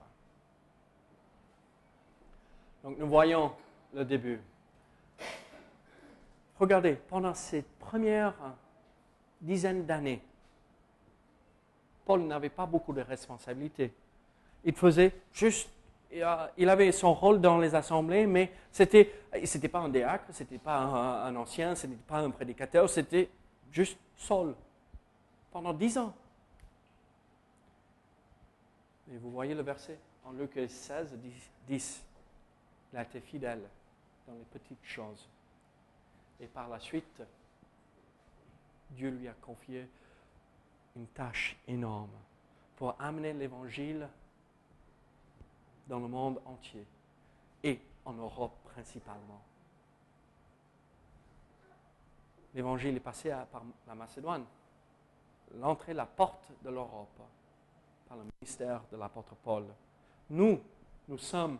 Donc 2.82 2.98
nous 2.98 3.08
voyons 3.08 3.52
le 3.92 4.04
début. 4.04 4.40
Regardez, 6.58 6.94
pendant 6.94 7.34
ces 7.34 7.62
premières 7.78 8.34
dizaines 9.40 9.86
d'années, 9.86 10.22
Paul 12.04 12.22
n'avait 12.22 12.50
pas 12.50 12.66
beaucoup 12.66 12.92
de 12.92 13.00
responsabilités. 13.00 13.92
Il 14.64 14.74
faisait 14.74 15.14
juste, 15.32 15.70
il 16.12 16.68
avait 16.68 16.92
son 16.92 17.14
rôle 17.14 17.40
dans 17.40 17.59
les 17.59 17.75
assemblées, 17.75 18.27
mais 18.27 18.53
c'était, 18.70 19.12
c'était 19.44 19.68
pas 19.68 19.81
un 19.81 19.88
diacre, 19.88 20.25
c'était 20.33 20.59
pas 20.59 20.77
un, 20.77 21.25
un 21.27 21.37
ancien, 21.37 21.75
ce 21.75 21.87
n'était 21.87 22.03
pas 22.03 22.18
un 22.18 22.31
prédicateur, 22.31 22.88
c'était 22.88 23.31
juste 23.70 23.99
Saul 24.16 24.55
pendant 25.51 25.73
dix 25.73 25.96
ans. 25.99 26.14
Et 29.12 29.16
vous 29.18 29.31
voyez 29.31 29.55
le 29.55 29.62
verset 29.62 29.99
en 30.25 30.33
Luc 30.33 30.53
16, 30.68 31.18
10. 31.66 32.05
Il 32.92 32.99
a 32.99 33.03
été 33.03 33.20
fidèle 33.20 33.62
dans 34.27 34.35
les 34.35 34.44
petites 34.44 34.85
choses. 34.85 35.29
Et 36.40 36.46
par 36.46 36.68
la 36.68 36.79
suite, 36.79 37.23
Dieu 38.90 39.11
lui 39.11 39.29
a 39.29 39.35
confié 39.40 39.88
une 40.96 41.07
tâche 41.09 41.57
énorme 41.68 42.11
pour 42.77 42.94
amener 42.99 43.33
l'Évangile 43.33 44.09
dans 45.90 45.98
le 45.98 46.07
monde 46.07 46.40
entier 46.46 46.87
et 47.64 47.81
en 48.05 48.12
Europe 48.12 48.57
principalement. 48.72 49.42
L'Évangile 52.55 52.96
est 52.96 53.00
passé 53.00 53.35
par 53.50 53.62
la 53.87 53.94
Macédoine, 53.96 54.44
l'entrée, 55.57 55.92
la 55.92 56.07
porte 56.07 56.48
de 56.62 56.70
l'Europe 56.70 57.20
par 58.09 58.16
le 58.16 58.24
ministère 58.40 58.83
de 58.90 58.96
l'apôtre 58.96 59.35
Paul. 59.42 59.64
Nous, 60.31 60.61
nous 61.09 61.18
sommes 61.18 61.59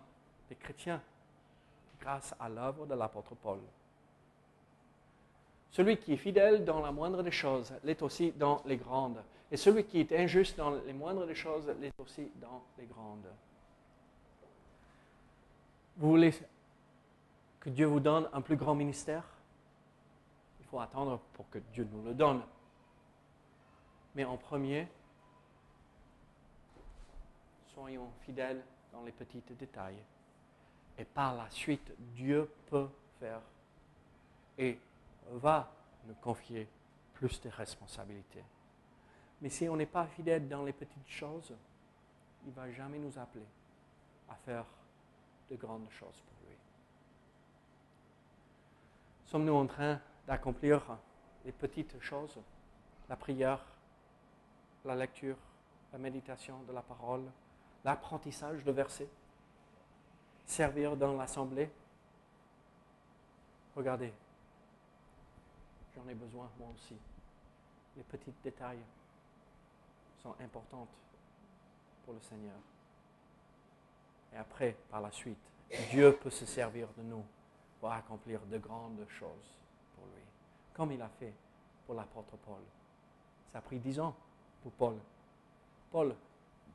des 0.49 0.55
chrétiens 0.55 1.03
grâce 2.01 2.33
à 2.38 2.49
l'œuvre 2.49 2.87
de 2.87 2.95
l'apôtre 2.95 3.35
Paul. 3.35 3.59
Celui 5.71 5.97
qui 5.99 6.12
est 6.12 6.16
fidèle 6.16 6.64
dans 6.64 6.81
la 6.81 6.93
moindre 6.93 7.23
des 7.23 7.31
choses 7.33 7.73
l'est 7.83 8.01
aussi 8.03 8.33
dans 8.33 8.62
les 8.64 8.77
grandes. 8.77 9.23
Et 9.51 9.57
celui 9.57 9.85
qui 9.85 10.01
est 10.01 10.12
injuste 10.12 10.57
dans 10.57 10.71
les 10.71 10.93
moindres 10.93 11.27
des 11.27 11.35
choses 11.35 11.69
l'est 11.81 11.93
aussi 11.99 12.31
dans 12.40 12.62
les 12.79 12.87
grandes. 12.87 13.27
Vous 16.01 16.09
voulez 16.09 16.33
que 17.61 17.69
Dieu 17.69 17.85
vous 17.85 18.01
donne 18.01 18.27
un 18.33 18.41
plus 18.41 18.57
grand 18.57 18.75
ministère? 18.75 19.23
Il 20.59 20.65
faut 20.65 20.81
attendre 20.81 21.21
pour 21.35 21.51
que 21.51 21.59
Dieu 21.59 21.87
nous 21.93 22.03
le 22.03 22.15
donne. 22.15 22.41
Mais 24.15 24.25
en 24.25 24.39
premier, 24.39 24.89
soyons 27.75 28.11
fidèles 28.23 28.65
dans 28.93 29.03
les 29.03 29.13
petits 29.13 29.43
détails. 29.51 30.03
Et 30.97 31.05
par 31.05 31.37
la 31.37 31.51
suite, 31.51 31.93
Dieu 32.15 32.51
peut 32.71 32.89
faire 33.19 33.43
et 34.57 34.79
va 35.33 35.71
nous 36.07 36.15
confier 36.15 36.67
plus 37.13 37.43
de 37.43 37.51
responsabilités. 37.51 38.45
Mais 39.43 39.51
si 39.51 39.69
on 39.69 39.77
n'est 39.77 39.85
pas 39.85 40.07
fidèle 40.07 40.49
dans 40.49 40.65
les 40.65 40.73
petites 40.73 41.11
choses, 41.11 41.55
il 42.45 42.49
ne 42.49 42.55
va 42.55 42.71
jamais 42.73 42.99
nous 42.99 43.19
appeler 43.19 43.45
à 44.31 44.35
faire 44.37 44.65
de 45.51 45.57
grandes 45.57 45.91
choses 45.91 46.23
pour 46.27 46.49
lui. 46.49 46.57
Sommes-nous 49.27 49.55
en 49.55 49.67
train 49.67 50.01
d'accomplir 50.27 50.99
les 51.45 51.53
petites 51.53 52.01
choses, 52.01 52.39
la 53.09 53.17
prière, 53.17 53.65
la 54.85 54.95
lecture, 54.95 55.37
la 55.93 55.99
méditation 55.99 56.63
de 56.63 56.73
la 56.73 56.83
parole, 56.83 57.25
l'apprentissage 57.85 58.63
de 58.65 58.73
versets, 58.73 59.11
servir 60.47 60.97
dans 60.97 61.17
l'assemblée? 61.17 61.71
Regardez, 63.75 64.13
j'en 65.95 66.09
ai 66.09 66.15
besoin 66.15 66.49
moi 66.59 66.69
aussi. 66.75 66.97
Les 67.97 68.03
petits 68.05 68.35
détails 68.43 68.83
sont 70.23 70.35
importants 70.41 70.87
pour 72.05 72.15
le 72.15 72.21
Seigneur. 72.21 72.57
Et 74.33 74.37
après, 74.37 74.77
par 74.90 75.01
la 75.01 75.11
suite, 75.11 75.38
Dieu 75.90 76.16
peut 76.16 76.31
se 76.31 76.47
servir 76.47 76.88
de 76.97 77.03
nous 77.03 77.25
pour 77.81 77.90
accomplir 77.93 78.40
de 78.47 78.59
grandes 78.59 79.07
choses 79.09 79.59
pour 79.95 80.05
lui, 80.07 80.23
comme 80.75 80.93
il 80.93 81.03
a 81.03 81.09
fait 81.09 81.33
pour 81.87 81.95
l'apôtre 81.95 82.37
Paul. 82.45 82.61
Ça 83.49 83.59
a 83.59 83.61
pris 83.61 83.79
dix 83.79 83.99
ans 83.99 84.14
pour 84.62 84.73
Paul. 84.73 84.97
Paul, 85.90 86.14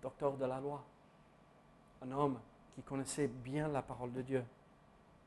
docteur 0.02 0.36
de 0.36 0.46
la 0.46 0.60
loi, 0.60 0.84
un 2.02 2.12
homme 2.12 2.40
qui 2.74 2.82
connaissait 2.82 3.28
bien 3.28 3.68
la 3.68 3.82
parole 3.82 4.12
de 4.12 4.22
Dieu. 4.22 4.44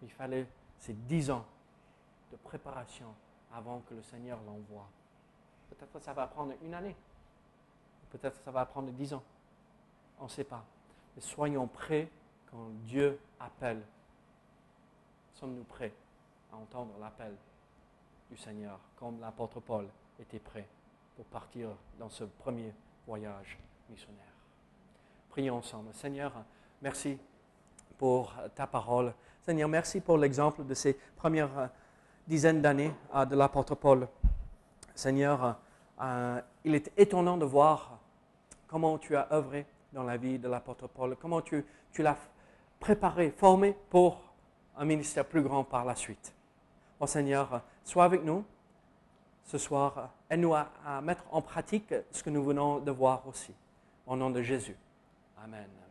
Il 0.03 0.11
fallait 0.11 0.47
ces 0.79 0.93
dix 0.93 1.31
ans 1.31 1.45
de 2.31 2.37
préparation 2.37 3.15
avant 3.53 3.81
que 3.81 3.95
le 3.95 4.03
Seigneur 4.03 4.39
l'envoie. 4.47 4.89
Peut-être 5.71 5.99
ça 6.01 6.13
va 6.13 6.27
prendre 6.27 6.53
une 6.63 6.75
année. 6.75 6.97
Peut-être 8.11 8.41
ça 8.43 8.51
va 8.51 8.67
prendre 8.67 8.91
dix 8.91 9.13
ans. 9.15 9.23
On 10.21 10.25
ne 10.25 10.29
sait 10.29 10.45
pas. 10.45 10.65
Mais 11.17 11.23
soyons 11.23 11.67
prêts 11.67 12.11
quand 12.51 12.71
Dieu 12.85 13.19
appelle. 13.41 13.83
Sommes-nous 15.35 15.65
prêts 15.65 15.93
à 16.53 16.57
entendre 16.57 16.93
l'appel 17.01 17.35
du 18.31 18.37
Seigneur, 18.37 18.79
comme 18.97 19.21
l'apôtre 19.21 19.61
Paul 19.61 19.87
était 20.21 20.39
prêt 20.39 20.67
pour 21.17 21.25
partir 21.27 21.71
dans 21.99 22.09
ce 22.09 22.25
premier 22.25 22.73
voyage 23.07 23.59
missionnaire? 23.89 24.25
Prions 25.31 25.57
ensemble. 25.57 25.93
Seigneur, 25.95 26.33
merci 26.83 27.19
pour 27.97 28.33
ta 28.55 28.67
parole. 28.67 29.15
Seigneur, 29.43 29.69
merci 29.69 30.01
pour 30.01 30.19
l'exemple 30.19 30.65
de 30.65 30.75
ces 30.75 30.95
premières 31.17 31.71
dizaines 32.27 32.61
d'années 32.61 32.93
euh, 33.15 33.25
de 33.25 33.35
l'apôtre 33.35 33.75
Paul. 33.75 34.07
Seigneur, 34.95 35.57
euh, 36.01 36.41
il 36.65 36.75
est 36.75 36.93
étonnant 36.97 37.37
de 37.37 37.45
voir 37.45 37.99
comment 38.67 38.99
tu 38.99 39.17
as 39.17 39.33
œuvré 39.33 39.67
dans 39.93 40.03
la 40.03 40.17
vie 40.17 40.39
de 40.39 40.49
l'apôtre 40.49 40.87
Paul, 40.89 41.17
comment 41.17 41.41
tu, 41.41 41.65
tu 41.93 42.03
l'as 42.03 42.19
préparé, 42.81 43.31
formé 43.31 43.77
pour 43.91 44.23
un 44.77 44.85
ministère 44.85 45.25
plus 45.25 45.43
grand 45.43 45.65
par 45.65 45.85
la 45.85 45.95
suite. 45.95 46.35
Oh 47.01 47.07
Seigneur, 47.07 47.63
sois 47.85 48.05
avec 48.05 48.25
nous 48.25 48.45
ce 49.45 49.59
soir. 49.59 50.11
Aide-nous 50.31 50.55
à, 50.55 50.71
à 50.85 51.01
mettre 51.01 51.25
en 51.31 51.41
pratique 51.41 51.95
ce 52.11 52.23
que 52.23 52.31
nous 52.31 52.45
venons 52.45 52.79
de 52.79 52.91
voir 52.91 53.27
aussi. 53.27 53.53
Au 54.07 54.17
nom 54.17 54.31
de 54.31 54.43
Jésus. 54.43 54.77
Amen. 55.43 55.88